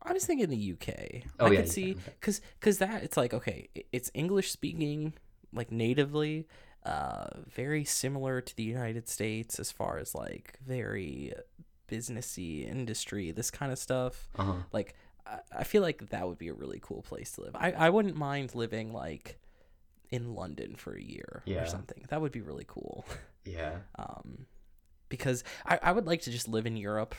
[0.03, 1.23] I was thinking the UK.
[1.39, 5.13] Oh, I yeah, could see because because that it's like okay, it's English speaking
[5.53, 6.47] like natively,
[6.85, 11.33] uh, very similar to the United States as far as like very
[11.87, 14.29] businessy industry, this kind of stuff.
[14.37, 14.53] Uh huh.
[14.71, 17.55] Like I, I feel like that would be a really cool place to live.
[17.55, 19.39] I I wouldn't mind living like
[20.09, 21.63] in London for a year Yeah.
[21.63, 22.05] or something.
[22.09, 23.05] That would be really cool.
[23.43, 23.77] Yeah.
[23.97, 24.45] um,
[25.09, 27.15] because I, I would like to just live in Europe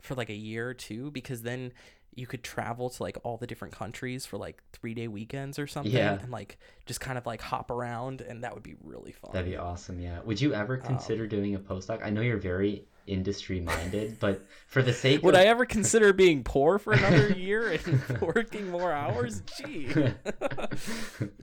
[0.00, 1.72] for like a year or two because then
[2.14, 5.66] you could travel to like all the different countries for like three day weekends or
[5.66, 6.18] something Yeah.
[6.20, 9.30] and like just kind of like hop around and that would be really fun.
[9.32, 9.98] That'd be awesome.
[9.98, 10.20] Yeah.
[10.24, 12.04] Would you ever Um, consider doing a postdoc?
[12.04, 15.64] I know you're very industry minded, but for the sake of Would of I ever
[15.64, 19.42] consider being poor for another year and working more hours?
[19.56, 19.88] Gee,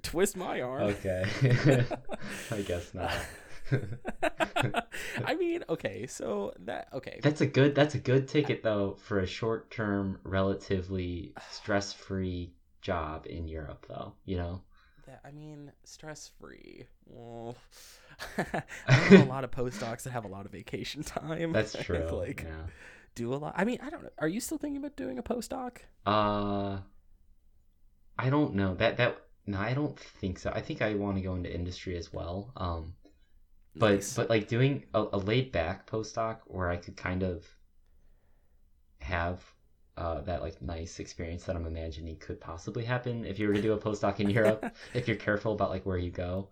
[0.04, 0.84] twist my arm.
[0.84, 1.26] Okay.
[2.52, 3.12] I guess not.
[5.26, 7.20] I mean, okay, so that okay.
[7.22, 12.54] That's a good that's a good ticket though for a short term, relatively stress free
[12.82, 14.62] job in Europe though, you know?
[15.06, 16.86] That, I mean, stress free.
[17.06, 17.56] Well,
[18.88, 21.52] I know a lot of postdocs that have a lot of vacation time.
[21.52, 22.08] That's true.
[22.12, 22.68] like, yeah.
[23.16, 23.54] do a lot.
[23.56, 24.10] I mean, I don't know.
[24.20, 25.78] Are you still thinking about doing a postdoc?
[26.06, 26.80] Uh
[28.18, 28.76] I don't know.
[28.76, 30.52] That that no, I don't think so.
[30.54, 32.52] I think I want to go into industry as well.
[32.58, 32.94] Um
[33.80, 34.16] but Nice.
[34.16, 37.46] but like doing a, a laid back postdoc where I could kind of
[39.00, 39.44] have
[39.98, 43.62] uh, that like nice experience that I'm imagining could possibly happen if you were to
[43.62, 44.66] do a postdoc in Europe.
[44.94, 46.50] if you're careful about like where you go,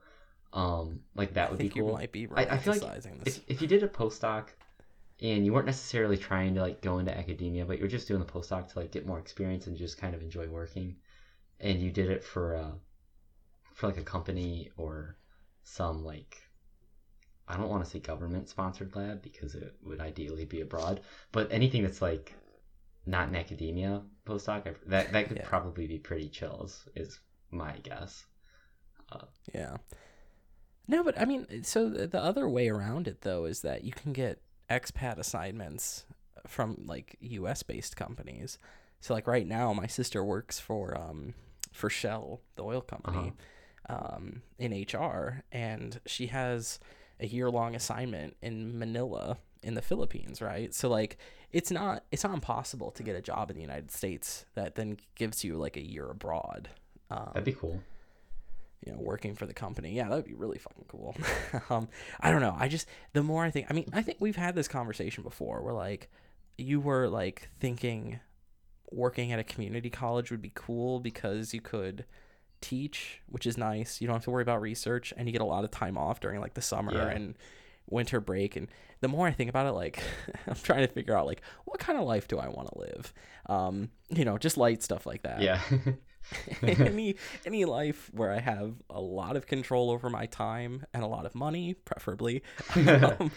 [0.53, 1.87] um, like that would be cool.
[1.87, 4.47] you might be I- I feel like if if you did a postdoc
[5.21, 8.25] and you weren't necessarily trying to like go into academia, but you're just doing the
[8.25, 10.95] postdoc to like get more experience and just kind of enjoy working,
[11.59, 12.71] and you did it for uh
[13.73, 15.17] for like a company or
[15.63, 16.46] some like
[17.47, 21.51] I don't want to say government sponsored lab because it would ideally be abroad, but
[21.51, 22.33] anything that's like
[23.05, 25.47] not in academia postdoc that that could Yeah.
[25.47, 27.19] probably be pretty chills is,
[27.51, 28.25] my guess.
[29.53, 29.77] Yeah.
[30.87, 33.91] No, but I mean, so the the other way around it though is that you
[33.91, 36.05] can get expat assignments
[36.45, 37.63] from like U.S.
[37.63, 38.57] based companies.
[38.99, 41.33] So like right now, my sister works for um
[41.71, 43.33] for Shell, the oil company,
[43.89, 46.79] um in HR, and she has
[47.19, 50.73] a year long assignment in Manila in the Philippines, right?
[50.73, 51.17] So like
[51.51, 54.97] it's not it's not impossible to get a job in the United States that then
[55.15, 56.69] gives you like a year abroad.
[57.09, 57.81] Um, That'd be cool.
[58.85, 59.93] you know, working for the company.
[59.93, 61.15] Yeah, that would be really fucking cool.
[61.69, 61.87] um,
[62.19, 62.55] I don't know.
[62.57, 65.61] I just the more I think, I mean, I think we've had this conversation before,
[65.61, 66.09] where like
[66.57, 68.19] you were like thinking
[68.91, 72.05] working at a community college would be cool because you could
[72.61, 74.01] teach, which is nice.
[74.01, 76.19] You don't have to worry about research, and you get a lot of time off
[76.19, 77.07] during like the summer Yeah.
[77.09, 77.35] and
[77.89, 78.55] winter break.
[78.55, 78.67] And
[79.01, 80.01] the more I think about it, like
[80.47, 83.13] I'm trying to figure out like what kind of life do I want to live?
[83.47, 85.61] Um, you know, just light stuff like that Yeah.
[86.61, 91.07] any any life where I have a lot of control over my time and a
[91.07, 92.43] lot of money, preferably,
[92.75, 93.31] um,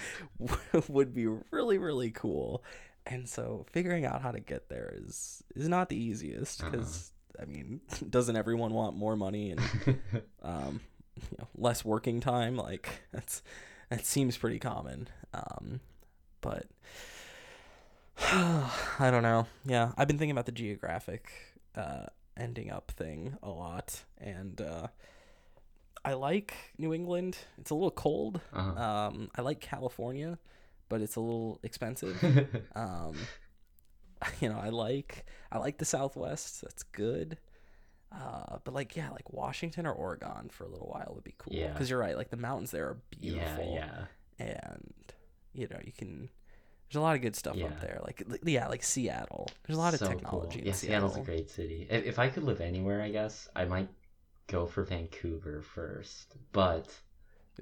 [0.89, 2.65] would be really really cool.
[3.07, 6.71] And so figuring out how to get there is is not the easiest Uh-huh.
[6.73, 7.81] because I mean,
[8.11, 9.61] doesn't everyone want more money and
[10.43, 10.81] um,
[11.17, 12.57] you know, less working time?
[12.57, 13.43] Like that's
[13.89, 15.09] that seems pretty common.
[15.35, 15.81] Um,
[16.41, 16.67] but
[18.19, 19.47] I don't know.
[19.65, 21.31] Yeah, I've been thinking about the geographic
[21.75, 24.89] uh, ending up thing a lot, and uh,
[26.05, 27.39] I like New England.
[27.59, 28.41] It's a little cold.
[28.53, 28.83] Uh-huh.
[28.83, 30.39] Um, I like California,
[30.89, 32.23] but it's a little expensive.
[32.75, 33.17] um,
[34.41, 36.63] you know, I like I like the Southwest.
[36.63, 37.39] That's good.
[38.13, 41.53] Uh, but like yeah, like Washington or Oregon for a little while would be cool.
[41.55, 41.73] Yeah.
[41.73, 43.73] Because you're right, like the mountains there are beautiful.
[43.75, 44.05] yeah.
[44.39, 44.93] And
[45.53, 46.29] you know, you can.
[46.89, 47.67] There's a lot of good stuff Yeah.
[47.67, 48.01] up there.
[48.03, 49.49] Like li- yeah, like Seattle.
[49.65, 50.67] There's a lot of technology Cool.
[50.67, 51.09] Yeah, Seattle.
[51.11, 51.87] Seattle's a great city.
[51.89, 53.89] If, if I could live anywhere, I guess I might
[54.49, 56.35] go for Vancouver first.
[56.51, 56.89] But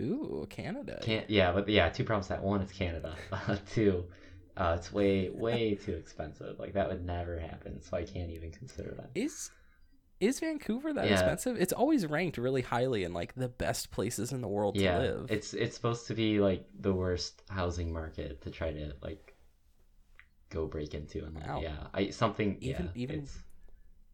[0.00, 0.98] Ooh, Canada.
[1.02, 1.28] can't.
[1.28, 2.28] Yeah, but yeah, two problems.
[2.28, 3.14] That one, it's Canada.
[3.74, 4.06] two,
[4.58, 6.58] uh, it's way way too expensive.
[6.58, 7.80] Like that would never happen.
[7.80, 9.10] So I can't even consider that.
[9.14, 9.50] Is
[10.20, 11.12] is Vancouver that Yeah.
[11.12, 11.56] expensive?
[11.60, 15.04] It's always ranked really highly in like the best places in the world yeah, to
[15.04, 15.30] live.
[15.30, 19.34] it's it's supposed to be like the worst housing market to try to like
[20.50, 21.60] go break into, and like, Wow.
[21.62, 22.56] yeah, I something.
[22.60, 23.38] Even- yeah, even- it's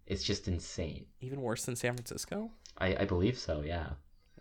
[0.06, 1.06] it's just insane.
[1.20, 2.50] Even worse than San Francisco.
[2.76, 3.62] I I believe so.
[3.62, 3.90] Yeah.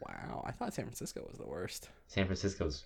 [0.02, 1.88] Wow, I thought San Francisco was the worst.
[2.08, 2.86] San Francisco's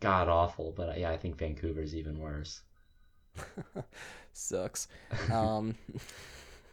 [0.00, 2.62] god awful, but yeah, I think Vancouver's even worse.
[4.32, 4.88] Sucks.
[5.32, 5.74] Um,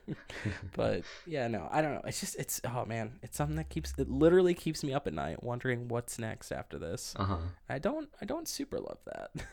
[0.75, 2.01] but yeah, no, I don't know.
[2.05, 5.13] It's just it's oh man, it's something that keeps it literally keeps me up at
[5.13, 7.13] night wondering what's next after this.
[7.17, 7.37] Uh huh.
[7.69, 9.31] I don't I don't super love that.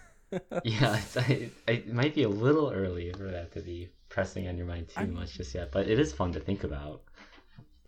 [0.62, 4.56] Yeah, it's, it, it might be a little early for that to be pressing on
[4.56, 7.02] your mind too I'm- much just yet, but it is fun to think about.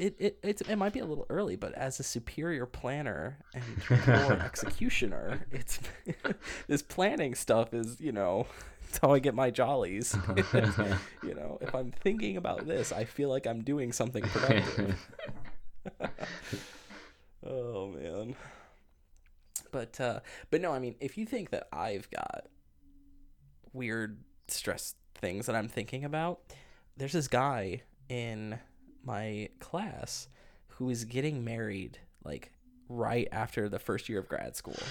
[0.03, 3.65] It, it it's, it might be a little early, but as a superior planner and
[3.87, 5.79] poor executioner, it's
[6.67, 8.49] this planning stuff is you know
[8.89, 10.17] it's how I get my jollies.
[11.23, 15.09] you know, if I'm thinking about this, I feel like I'm doing something productive.
[17.47, 18.35] oh man.
[19.71, 22.49] But uh but no, I mean, if you think that I've got
[23.73, 26.41] weird stress things that I'm thinking about,
[26.97, 28.59] there's this guy in
[29.05, 30.29] my class
[30.69, 32.53] who is getting married like
[32.89, 34.77] right after the first year of grad school.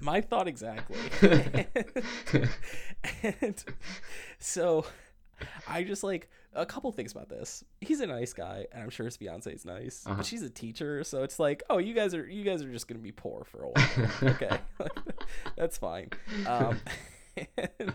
[0.00, 0.96] my thought exactly.
[3.22, 3.64] and
[4.38, 4.84] so
[5.66, 7.64] I just like a couple things about this.
[7.80, 10.16] He's a nice guy, and I'm sure his fiance is nice, Uh-huh.
[10.16, 12.88] but she's a teacher, so it's like, oh, you guys are you guys are just
[12.88, 14.32] gonna be poor for a while.
[14.34, 14.58] okay,
[15.56, 16.10] that's fine.
[16.46, 16.80] Um,
[17.56, 17.92] and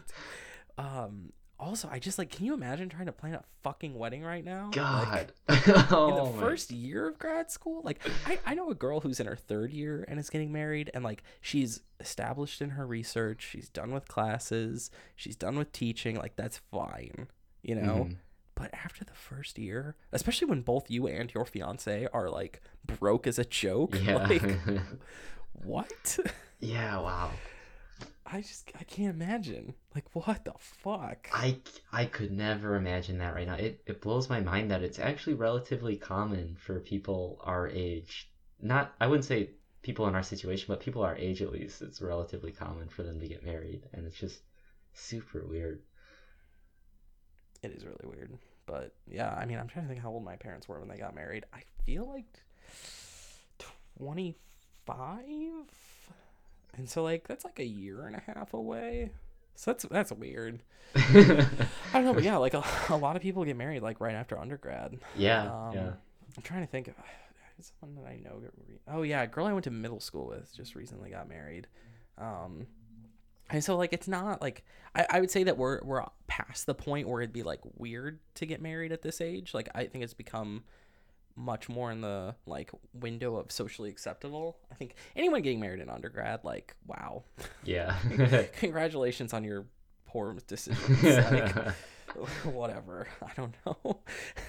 [0.77, 4.43] um, also, I just like, can you imagine trying to plan a fucking wedding right
[4.43, 4.65] now?
[4.65, 5.31] Like, God.
[5.49, 8.99] in oh, the my- first year of grad school like I, I know a girl
[9.01, 12.85] who's in her third year and is getting married and like she's established in her
[12.87, 17.27] research she's done with classes she's done with teaching like that's fine
[17.61, 18.15] you know Mhm.
[18.55, 23.27] but after the first year especially when both you and your fiance are like broke
[23.27, 24.15] as a joke Yeah.
[24.27, 24.41] like
[25.63, 26.17] what
[26.59, 27.29] yeah, wow.
[28.33, 31.57] I just i can't imagine like what the fuck I,
[31.91, 33.55] I could never imagine that right now.
[33.55, 38.31] It, it blows my mind that it's actually relatively common for people our age.
[38.61, 41.81] Not, I wouldn't say people in our situation, but people our age at least.
[41.81, 44.41] It's relatively common for them to get married, and it's just
[44.93, 45.81] super weird.
[47.61, 48.37] It is really weird.
[48.65, 50.97] But yeah, I mean, I'm trying to think how old my parents were when they
[50.97, 51.45] got married.
[51.53, 52.25] I feel like
[53.97, 54.35] 25.
[56.75, 59.11] And so like that's like a year and a half away.
[59.55, 60.61] So that's that's weird.
[60.95, 61.47] I
[61.93, 64.37] don't know, but yeah, like a, a lot of people get married like right after
[64.37, 64.97] undergrad.
[65.15, 65.91] yeah, Um, yeah.
[66.35, 66.95] I'm trying to think of
[67.61, 68.37] someone that I know.
[68.41, 71.67] Re- oh yeah, a girl I went to middle school with just recently got married.
[72.17, 72.67] Um,
[73.49, 74.63] and so like it's not like
[74.95, 78.19] I, I would say that we're we're past the point where it'd be like weird
[78.35, 79.53] to get married at this age.
[79.53, 80.63] Like I think it's become
[81.35, 84.57] much more in the like window of socially acceptable.
[84.71, 87.23] I think anyone getting married in undergrad, like wow,
[87.63, 87.95] Yeah.
[88.59, 89.65] congratulations on your
[90.05, 91.03] poor decisions.
[91.03, 91.55] like,
[92.43, 94.01] whatever i don't know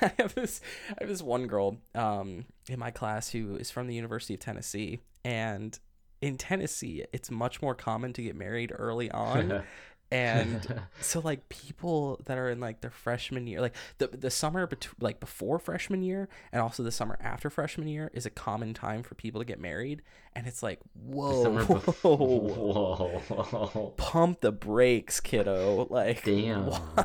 [0.03, 0.61] i have this
[0.91, 4.41] i have this one girl um in my class who is from the university of
[4.41, 5.78] tennessee and
[6.20, 9.62] in tennessee it's much more common to get married early on
[10.14, 14.66] and so like people that are in like their freshman year like the the summer
[14.66, 18.72] bet- like before freshman year and also the summer after freshman year is a common
[18.74, 20.02] time for people to get married
[20.36, 23.08] and it's like whoa Summer bef- whoa
[23.74, 23.94] Whoa.
[23.96, 26.66] pump the brakes kiddo like Damn.
[26.66, 27.04] why?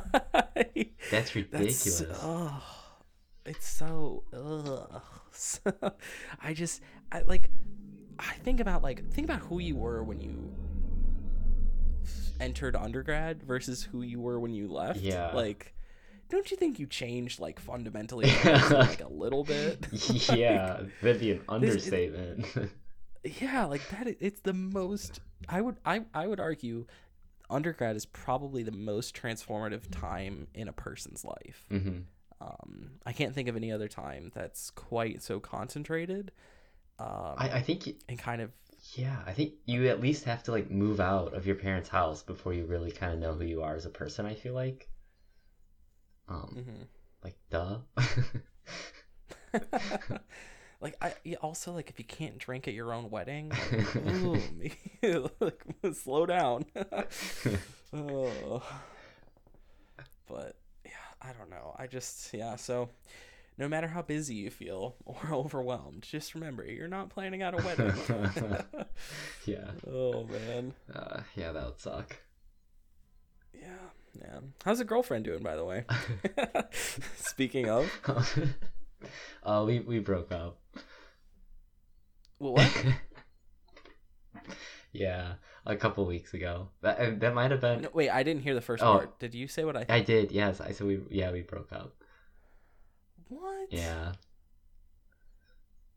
[0.53, 2.03] That's That's ridiculous.
[2.21, 2.63] oh,
[3.45, 5.01] it's so ugh.
[5.31, 5.59] So,
[6.41, 6.81] I just
[7.13, 7.49] I like
[8.17, 10.51] I think about like think about who you were when you
[12.39, 14.99] entered undergrad versus who you were when you left.
[14.99, 15.31] Yeah.
[15.33, 15.73] Like
[16.29, 19.87] don't you think you changed like fundamentally like a little bit?
[20.31, 22.45] yeah, that'd be an understatement.
[23.41, 26.85] yeah, like that it's the most I would I I would argue
[27.49, 31.65] undergrad is probably the most transformative time in a person's life.
[31.69, 31.99] hmm
[32.39, 36.31] Um, I can't think of any other time that's quite so concentrated.
[36.99, 38.51] Um, I, I think, y- and kind of
[38.93, 42.23] yeah, I think you at least have to like move out of your parents' house
[42.23, 44.25] before you really kind of know who you are as a person.
[44.25, 44.89] I feel like,
[46.27, 46.87] um, mhm.
[47.23, 47.79] like duh.
[50.81, 54.77] like I also like if you can't drink at your own wedding, like, ooh, maybe,
[55.39, 55.63] like
[55.93, 56.65] slow down.
[57.93, 58.63] oh.
[60.27, 61.75] But yeah, I don't know.
[61.77, 62.55] I just yeah.
[62.55, 62.89] So
[63.59, 67.57] no matter how busy you feel or overwhelmed, just remember you're not planning out a
[67.63, 67.93] wedding.
[69.45, 70.73] yeah, oh man.
[70.95, 72.15] uh, yeah, that would suck.
[73.53, 73.67] Yeah,
[74.19, 74.39] yeah.
[74.63, 75.83] How's the girlfriend doing, by the way?
[77.17, 77.91] Speaking of,
[79.43, 80.57] uh, we we broke up.
[82.37, 82.71] what?
[84.93, 85.33] yeah,
[85.65, 86.69] a couple weeks ago.
[86.81, 87.81] That uh, that might have been.
[87.81, 88.99] No, wait, I didn't hear the first Oh.
[88.99, 89.19] part.
[89.19, 89.85] Did you say what I?
[89.89, 90.31] I did.
[90.31, 91.01] Yes, I said we.
[91.09, 91.98] Yeah, we broke up.
[93.29, 93.71] What?
[93.71, 94.13] Yeah.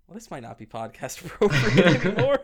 [0.06, 2.38] Well, this might not be podcast appropriate anymore.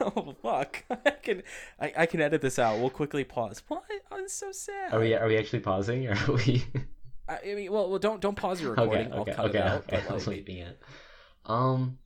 [0.00, 0.82] oh fuck!
[0.90, 1.42] I can
[1.78, 2.78] I, I can edit this out.
[2.80, 3.62] We'll quickly pause.
[3.68, 3.84] What?
[4.10, 4.92] Oh, it's so sad.
[4.92, 6.64] Are we are we actually pausing or are we?
[7.28, 9.06] I, I mean, well, well, don't don't pause your recording.
[9.08, 9.14] okay.
[9.14, 9.32] I'll Okay.
[9.34, 9.58] cut Okay.
[9.58, 9.82] it out.
[9.92, 10.02] okay.
[10.08, 10.80] but, like, leaving it.
[11.44, 11.98] Um.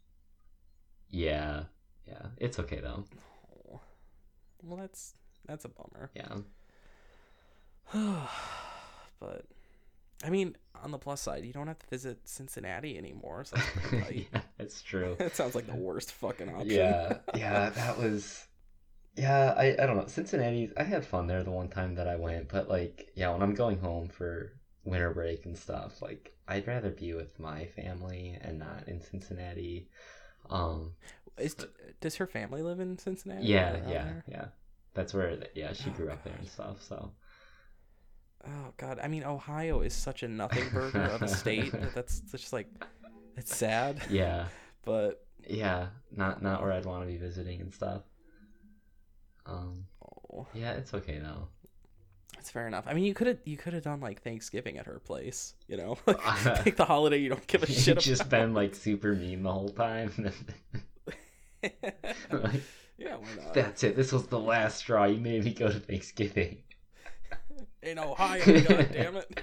[1.11, 1.65] Yeah.
[2.09, 2.27] Yeah.
[2.39, 3.05] It's okay though.
[3.73, 3.81] oh.
[4.63, 5.15] well, that's
[5.47, 6.11] that's a bummer.
[6.17, 6.39] Yeah.
[9.21, 9.45] but
[10.23, 13.45] I mean, on the plus side, you don't have to visit Cincinnati anymore.
[13.45, 14.41] So that's yeah.
[14.59, 15.17] It's true.
[15.19, 16.71] that sounds like the worst fucking option.
[16.71, 18.47] yeah yeah that was
[19.17, 22.17] yeah I, I don't know cincinnati i had fun there the one time that i
[22.17, 24.53] went but like yeah when i'm going home for
[24.85, 29.89] winter break and stuff like i'd rather be with my family and not in cincinnati
[30.51, 30.95] um
[31.39, 31.55] Is,
[32.01, 33.47] does her family live in Cincinnati?
[33.47, 34.25] yeah yeah there?
[34.27, 34.45] yeah
[34.95, 37.13] that's where yeah she Oh, grew up there and stuff so
[38.47, 42.21] Oh god, I mean Ohio is such a nothing burger of a state that that's
[42.31, 42.69] just like
[43.37, 44.47] it's sad, yeah
[44.85, 48.01] but yeah not not where i'd want to be visiting and stuff
[49.45, 49.85] um
[50.33, 51.49] oh, yeah it's okay though
[52.39, 52.85] it's fair enough.
[52.87, 55.79] I mean, you could have you could have done like Thanksgiving at her place, you
[55.79, 58.31] know, like the holiday you don't give a shit just about.
[58.31, 60.13] been like super mean the whole time
[61.63, 62.63] Like,
[62.99, 63.55] yeah, why not?
[63.55, 63.97] That's it.
[63.97, 65.05] This was the last straw.
[65.05, 66.59] You made me go to Thanksgiving.
[67.85, 69.41] In Ohio, god damn it,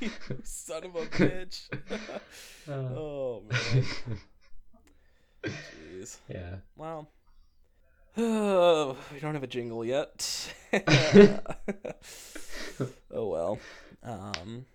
[0.00, 0.10] you
[0.44, 1.68] son of a bitch.
[2.68, 3.86] Uh, oh man,
[5.42, 6.18] jeez.
[6.28, 6.56] yeah.
[6.76, 7.08] Well,
[8.18, 10.52] oh, we don't have a jingle yet.
[13.10, 13.58] oh well.
[14.02, 14.66] Um,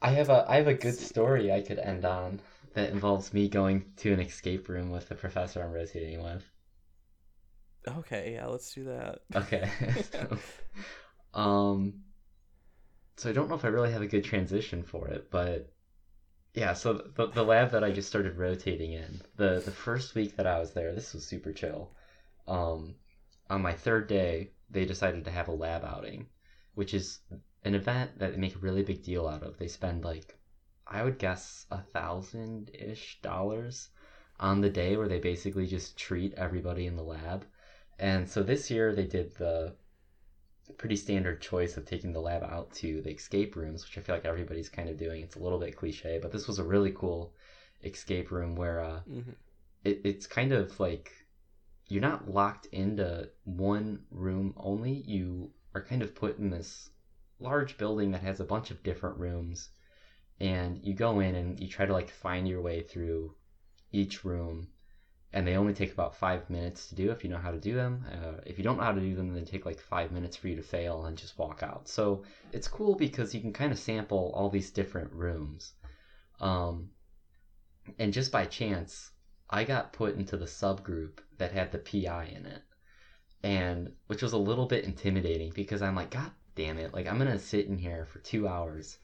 [0.00, 2.40] I have a I have a good story I could end on
[2.74, 6.44] that involves me going to an escape room with the professor I'm rotating with.
[7.98, 9.22] okay, yeah, let's do that.
[9.34, 9.68] Okay.
[10.12, 10.38] so,
[11.34, 12.02] um
[13.16, 15.72] so I don't know if I really have a good transition for it, but
[16.54, 20.36] yeah, so the the lab that I just started rotating in, the the first week
[20.36, 21.92] that I was there, this was super chill.
[22.46, 22.96] Um
[23.50, 26.26] on my third day, they decided to have a lab outing,
[26.74, 27.20] which is
[27.64, 29.58] an event that they make a really big deal out of.
[29.58, 30.38] They spend like
[30.86, 33.90] I would guess a thousand ish dollars
[34.40, 37.46] on the day where they basically just treat everybody in the lab.
[37.98, 39.74] And so this year they did the
[40.78, 44.14] pretty standard choice of taking the lab out to the escape rooms, which I feel
[44.14, 45.22] like everybody's kind of doing.
[45.22, 47.34] It's a little bit cliche, but this was a really cool
[47.84, 49.34] escape room where uh, Mhm.
[49.84, 51.12] it, it's kind of like
[51.88, 54.92] you're not locked into one room only.
[54.92, 56.90] You are kind of put in this
[57.40, 59.70] large building that has a bunch of different rooms,
[60.40, 63.34] and you go in and you try to like find your way through
[63.92, 64.71] each room
[65.34, 67.74] and they only take about five minutes to do if you know how to do
[67.74, 68.04] them.
[68.12, 70.48] Uh, if you don't know how to do them, they take like five minutes for
[70.48, 71.88] you to fail and just walk out.
[71.88, 75.72] So it's cool because you can kind of sample all these different rooms.
[76.38, 76.90] Um,
[77.98, 79.10] and just by chance,
[79.48, 82.62] I got put into the subgroup that had the PI in it,
[83.42, 86.92] and which was a little bit intimidating because I'm like, God damn it!
[86.92, 88.98] Like I'm gonna sit in here for two hours,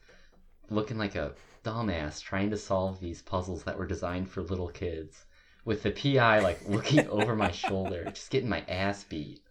[0.69, 5.25] looking like a dumbass trying to solve these puzzles that were designed for little kids
[5.69, 9.41] with the PI like looking over my shoulder, just getting my ass beat.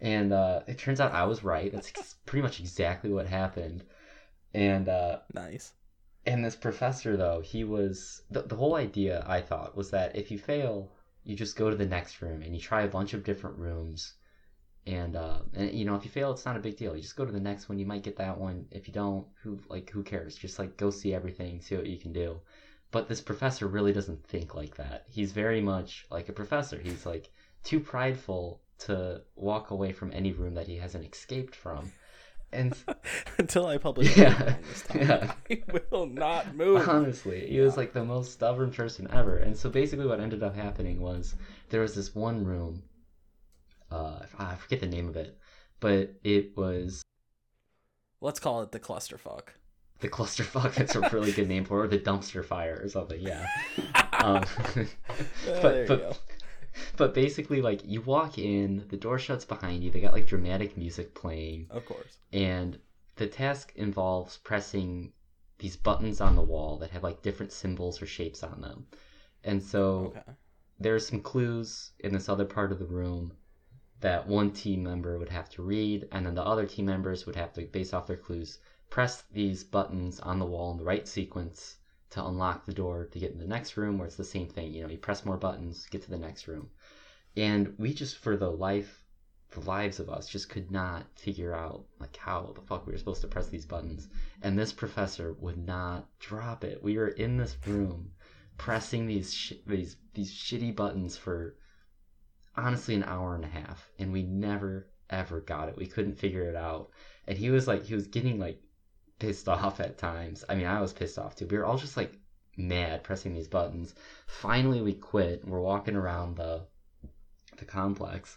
[0.00, 1.70] And uh, it turns out I was right.
[1.70, 3.84] That's ex- pretty much exactly what happened.
[4.54, 5.72] And uh, Nice.
[6.24, 10.30] and this professor though, he was the, the whole idea I thought was that if
[10.30, 10.90] you fail,
[11.24, 14.14] you just go to the next room and you try a bunch of different rooms.
[14.86, 16.96] And uh, and you know if you fail, it's not a big deal.
[16.96, 17.78] You just go to the next one.
[17.78, 18.64] You might get that one.
[18.70, 20.34] If you don't, who like who cares?
[20.34, 22.40] Just like go see everything, see what you can do.
[22.90, 25.04] But this professor really doesn't think like that.
[25.08, 26.78] He's very much like a professor.
[26.78, 27.30] He's like,
[27.64, 31.92] too prideful to walk away from any room that he hasn't escaped from.
[32.50, 32.74] And
[33.38, 35.32] Until I publish Yeah, a this topic, yeah.
[35.50, 36.88] I will not move.
[36.88, 39.36] honestly, he was like the most stubborn person ever.
[39.36, 41.34] And so basically, what ended up happening was
[41.68, 42.84] there was this one room.
[43.90, 45.36] Uh, I forget the name of it,
[45.80, 47.02] but it was
[48.20, 49.50] Let's call it the clusterfuck.
[50.00, 50.74] The clusterfuck.
[50.74, 53.20] That's a really good name for it, or the dumpster fire or something.
[53.20, 53.46] Yeah.
[54.20, 54.44] Um,
[55.44, 56.20] there but but
[56.96, 59.90] but basically, like you walk in, the door shuts behind you.
[59.90, 62.18] They got like dramatic music playing, Of course.
[62.32, 62.78] and
[63.16, 65.12] the task involves pressing
[65.58, 68.86] these buttons on the wall that have like different symbols or shapes on them.
[69.44, 70.32] And so Okay.
[70.80, 73.32] there's some clues in this other part of the room
[74.00, 77.36] that one team member would have to read, and then the other team members would
[77.36, 78.58] have to, based off their clues,
[78.90, 81.76] press these buttons on the wall in the right sequence
[82.10, 84.72] to unlock the door to get in the next room, where it's the same thing.
[84.72, 86.70] You know, you press more buttons, get to the next room.
[87.36, 89.04] And we just, for the life,
[89.50, 92.98] the lives of us, just could not figure out like how the fuck we were
[92.98, 94.08] supposed to press these buttons.
[94.42, 96.82] And this professor would not drop it.
[96.82, 98.12] We were in this room
[98.58, 101.54] pressing these sh- these these shitty buttons for
[102.56, 106.50] honestly an hour and a half and we never ever got it we couldn't figure
[106.50, 106.90] it out
[107.28, 108.60] and he was like he was getting like
[109.18, 111.96] pissed off at times i mean i was pissed off too we were all just
[111.96, 112.12] like
[112.56, 113.94] mad pressing these buttons
[114.26, 116.60] finally we quit we're walking around the
[117.58, 118.36] the complex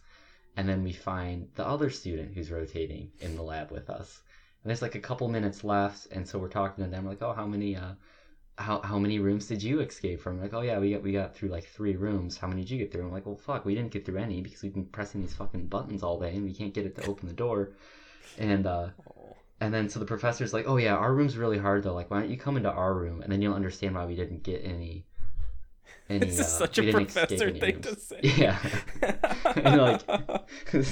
[0.57, 4.21] and then we find the other student who's rotating in the lab with us
[4.63, 7.21] and there's like a couple minutes left and so we're talking to them we're like
[7.21, 7.93] oh how many uh
[8.57, 10.41] how how many rooms did you escape from?
[10.41, 12.37] Like, oh yeah, we got we got through like three rooms.
[12.37, 13.03] How many did you get through?
[13.03, 15.67] I'm like, well, fuck, we didn't get through any because we've been pressing these fucking
[15.67, 17.71] buttons all day and we can't get it to open the door.
[18.37, 18.89] And uh.
[19.61, 21.93] And then so the professor's like, oh yeah, our room's really hard though.
[21.93, 24.43] Like, why don't you come into our room and then you'll understand why we didn't
[24.43, 25.05] get any.
[26.09, 28.19] Any, This is uh, such a professor thing rooms." to say.
[28.23, 28.57] Yeah.
[29.55, 30.01] and like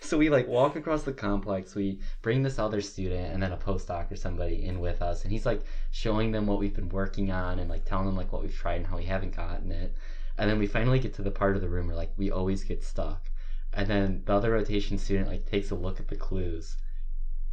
[0.00, 3.56] so we like walk across the complex we bring this other student and then a
[3.56, 5.62] postdoc or somebody in with us and he's like
[5.92, 8.76] showing them what we've been working on and like telling them like what we've tried
[8.76, 9.94] and how we haven't gotten it
[10.38, 12.64] and then we finally get to the part of the room where like we always
[12.64, 13.30] get stuck
[13.72, 16.76] and then the other rotation student like takes a look at the clues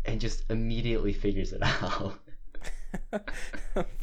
[0.05, 2.19] and just immediately figures it out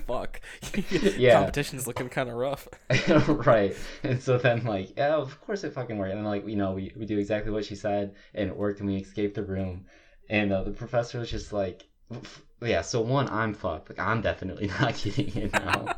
[0.07, 0.41] Fuck.
[0.91, 1.35] Yeah.
[1.35, 2.67] Competition's looking kind of rough.
[3.29, 3.75] right.
[4.03, 6.11] And so then, like, yeah, of course it fucking worked.
[6.13, 8.81] And then, like, you know, we, we do exactly what she said, and it worked,
[8.81, 9.87] and we escaped the room.
[10.29, 11.87] And uh, the professor was just like,
[12.63, 13.91] yeah, so one, I'm fucked.
[13.91, 15.97] Like, I'm definitely not getting in now.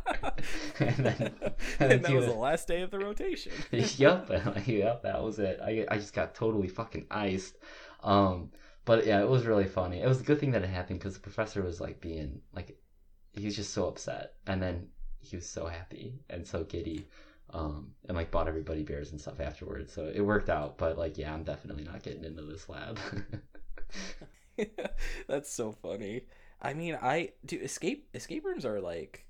[0.78, 3.52] and then, and And then that was the last day of the rotation.
[3.70, 5.60] yep, like, yep, that was it.
[5.62, 7.56] I, I just got totally fucking iced.
[8.02, 8.50] Um,
[8.84, 10.00] but yeah, it was really funny.
[10.00, 12.76] It was a good thing that it happened because the professor was like being like,
[13.32, 14.88] he was just so upset, and then
[15.20, 17.06] he was so happy and so giddy,
[17.50, 19.92] um, and like bought everybody beers and stuff afterwards.
[19.92, 20.78] So it worked out.
[20.78, 22.98] But like, yeah, I'm definitely not getting into this lab.
[25.28, 26.26] That's so funny.
[26.60, 29.26] I mean, I do escape escape rooms are like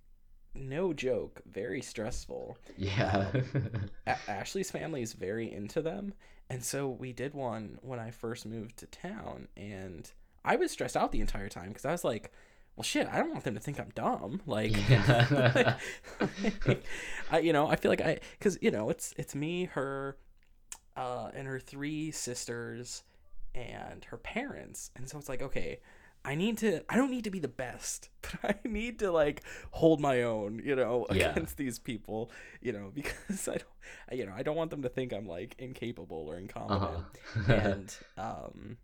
[0.54, 2.58] no joke, very stressful.
[2.76, 3.30] yeah.
[4.06, 6.12] A- Ashley's family is very into them,
[6.52, 10.10] and so we did one when I first moved to town, and
[10.44, 12.30] I was stressed out the entire time because I was like,
[12.76, 15.78] "Well, shit, I don't want them to think I'm dumb." Like, Yeah.
[17.30, 20.18] I, you know, I feel like I, because you know, it's it's me, her,
[20.94, 23.02] uh, and her three sisters,
[23.54, 25.80] and her parents, and so it's like, okay.
[26.24, 28.08] I need to I don't need to be the best,
[28.42, 29.42] but I need to like
[29.72, 31.30] hold my own, you know, Yeah.
[31.30, 33.64] against these people, you know, because I don't
[34.10, 37.04] I- you know, I don't want them to think I'm like incapable or incompetent.
[37.36, 37.52] uh-huh.
[37.52, 38.76] And um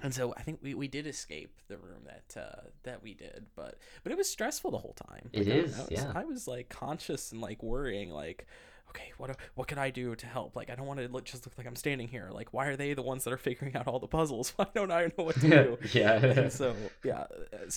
[0.00, 3.46] and so I think we, we did escape the room that uh, that we did,
[3.56, 5.28] but but it was stressful the whole time.
[5.32, 6.12] It Like, I- is, I was, yeah.
[6.14, 8.46] I was like conscious and like worrying, like,
[8.90, 10.56] okay, what what can I do to help?
[10.56, 12.30] Like, I don't want to look, just look like I'm standing here.
[12.32, 14.50] Like, why are they the ones that are figuring out all the puzzles?
[14.56, 15.78] Why don't I know what to do?
[15.92, 16.16] yeah.
[16.24, 16.74] and so
[17.04, 17.24] yeah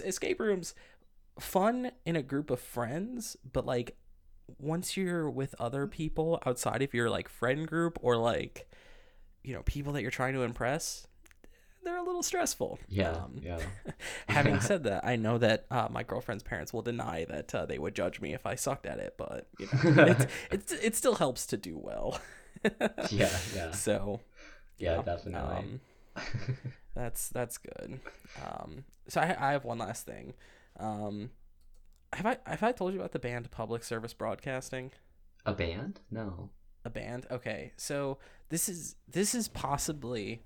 [0.03, 0.73] escape rooms
[1.39, 3.97] fun in a group of friends but like
[4.59, 8.69] once you're with other people outside of your like friend group or like
[9.43, 11.07] you know people that you're trying to impress
[11.83, 13.11] they're a little stressful yeah.
[13.11, 13.59] um, yeah.
[14.29, 17.77] having said that i know that uh, my girlfriend's parents will deny that uh, they
[17.79, 21.15] would judge me if i sucked at it but you know it's, it's, it still
[21.15, 22.19] helps to do well
[23.11, 23.29] Yeah.
[23.55, 23.71] Yeah.
[23.71, 24.19] so
[24.77, 24.97] Yeah.
[24.97, 25.57] know, Definitely.
[25.57, 25.81] um,
[26.93, 27.99] that's that's good.
[28.45, 30.33] Um, so I, I have one last thing.
[30.79, 31.31] Um,
[32.13, 34.91] have I have I told you about the band Public Service Broadcasting?
[35.45, 36.01] A band?
[36.11, 36.49] No.
[36.83, 37.25] A band?
[37.31, 38.17] Okay, so
[38.49, 40.43] this is this is possibly.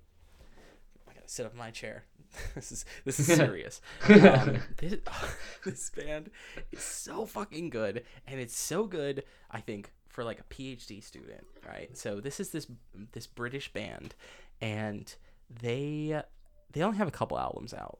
[1.26, 2.04] Sit up in my chair.
[2.54, 3.80] this is this is serious.
[4.08, 4.96] um, this,
[5.64, 6.30] this band
[6.72, 9.24] is so fucking good, and it's so good.
[9.50, 11.96] I think for like a PhD student, right?
[11.96, 12.66] So this is this
[13.12, 14.14] this British band,
[14.60, 15.14] and
[15.62, 16.22] they
[16.72, 17.98] they only have a couple albums out.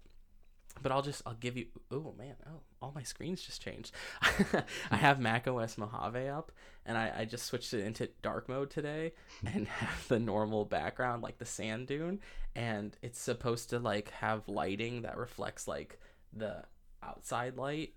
[0.83, 3.93] But I'll just I'll give you oh man oh all my screens just changed.
[4.91, 6.53] I have Mac OS Mojave up
[6.85, 9.13] and I, I just switched it into dark mode today
[9.45, 12.21] and have the normal background like the sand dune
[12.55, 15.99] and it's supposed to like have lighting that reflects like
[16.33, 16.63] the
[17.03, 17.95] outside light.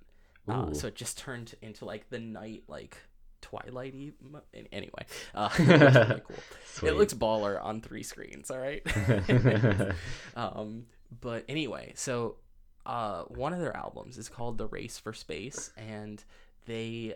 [0.47, 2.97] Uh, so it just turned into like the night like
[3.41, 4.11] twilighty
[4.71, 8.85] anyway uh it looks really cool it looks baller on three screens all right
[10.35, 10.85] um
[11.21, 12.35] but anyway so
[12.95, 16.23] uh one of their albums is called the race for space and
[16.65, 17.13] they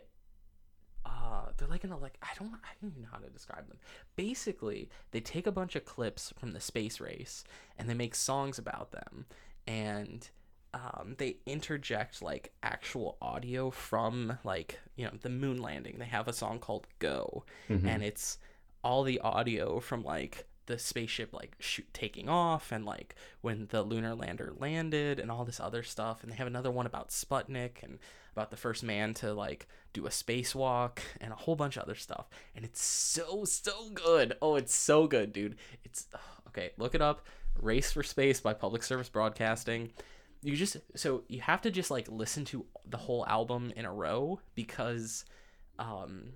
[1.05, 3.67] uh they're like in a like i don't i don't even know how to describe
[3.67, 3.77] them
[4.15, 7.43] basically they take a bunch of clips from the space race
[7.77, 9.25] and they make songs about them
[9.67, 10.29] and
[10.75, 16.27] um, they interject like actual audio from like you know the moon landing they have
[16.27, 17.85] a song called go Mhm.
[17.85, 18.37] and it's
[18.83, 23.83] all the audio from like the spaceship like shoot taking off and like when the
[23.83, 27.83] lunar lander landed and all this other stuff and they have another one about Sputnik
[27.83, 27.99] and
[28.31, 31.95] about the first man to like do a spacewalk and a whole bunch of other
[31.95, 32.27] stuff.
[32.55, 34.35] And it's so so good.
[34.41, 35.55] Oh it's so good dude.
[35.83, 36.07] It's
[36.47, 37.25] okay look it up.
[37.61, 39.91] Race for space by public service broadcasting.
[40.41, 43.93] You just so you have to just like listen to the whole album in a
[43.93, 45.25] row because
[45.77, 46.33] um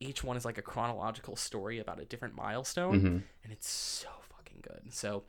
[0.00, 3.22] each one is like a chronological story about a different milestone Mhm.
[3.44, 5.22] and it's so fucking good so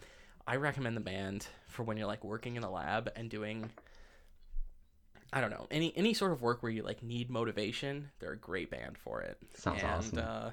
[0.48, 3.70] i recommend the band for when you're like working in a lab and doing
[5.34, 8.38] i don't know any any sort of work where you like need motivation they're a
[8.38, 10.18] great band for it Sounds and awesome.
[10.20, 10.52] uh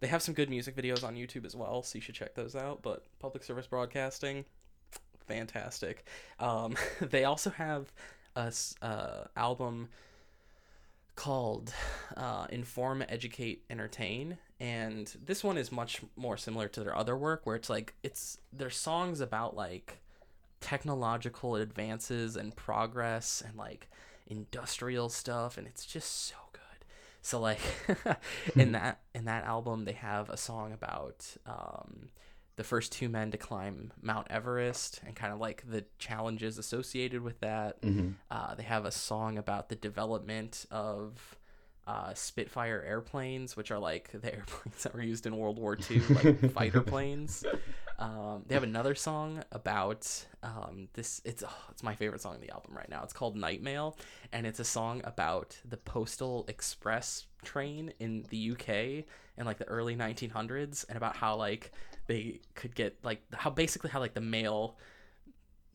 [0.00, 2.54] they have some good music videos on youtube as well so you should check those
[2.54, 4.44] out but public service broadcasting
[5.26, 6.04] fantastic
[6.38, 7.92] um they also have
[8.36, 9.88] a uh, album
[11.16, 11.72] called
[12.16, 14.38] uh, Inform, Educate, Entertain.
[14.60, 18.38] And this one is much more similar to their other work, where it's like, it's
[18.52, 19.98] their songs about like
[20.60, 23.88] technological advances and progress and like
[24.26, 25.58] industrial stuff.
[25.58, 26.60] And it's just so good.
[27.22, 27.60] So like
[28.56, 32.10] in that in that album they have a song about um,
[32.56, 37.22] the first two men to climb Mount Everest and kind of like the challenges associated
[37.22, 37.80] with that.
[37.82, 38.14] Mhm.
[38.30, 41.36] Uh, they have a song about the development of
[41.86, 46.00] uh, Spitfire airplanes, which are like the airplanes that were used in World War II,
[46.00, 47.44] like fighter planes.
[47.98, 51.20] Um, they have another song about um, this.
[51.24, 53.02] It's oh, it's my favorite song on the album right now.
[53.04, 53.96] It's called Night Mail,
[54.32, 58.68] and it's a song about the Postal Express train in the UK
[59.36, 61.72] in like the early 1900s, and about how like
[62.06, 64.76] they could get like how basically how like the mail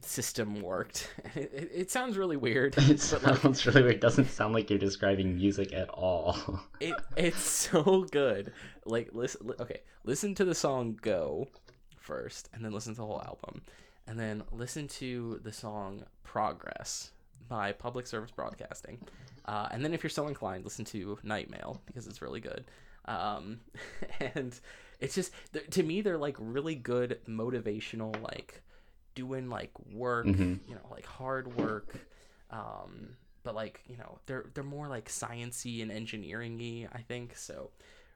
[0.02, 1.10] system worked.
[1.36, 3.96] It, it, it sounds really weird, It but like sounds really weird.
[3.96, 6.60] It doesn't sound like you're describing music at all.
[6.80, 8.52] it it's so good.
[8.86, 11.48] Like listen, li- okay, listen to the song "Go"
[12.14, 13.62] first, and then listen to the whole album,
[14.08, 17.12] and then listen to the song "Progress"
[17.48, 18.98] by Public Service Broadcasting,
[19.46, 22.66] uh, and then if you're so inclined, listen to "Night Mail" because it's really good.
[23.06, 23.60] Um,
[24.36, 24.60] and
[25.00, 25.32] it's just
[25.72, 28.62] to me, they're like really good motivational, like
[29.16, 30.60] doing like work, Mhm.
[30.68, 31.96] you know, like hard work.
[32.52, 37.72] Um, but like you know they're they're more like sciency and engineering-y i think so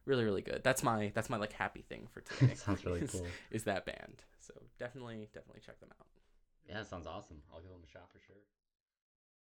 [0.05, 3.11] really really good that's my that's my like happy thing for today Sounds really is,
[3.11, 3.27] cool.
[3.51, 6.07] is that band so definitely definitely check them out
[6.69, 7.41] Yeah, it sounds awesome.
[7.51, 8.37] I'll give them a shot for sure.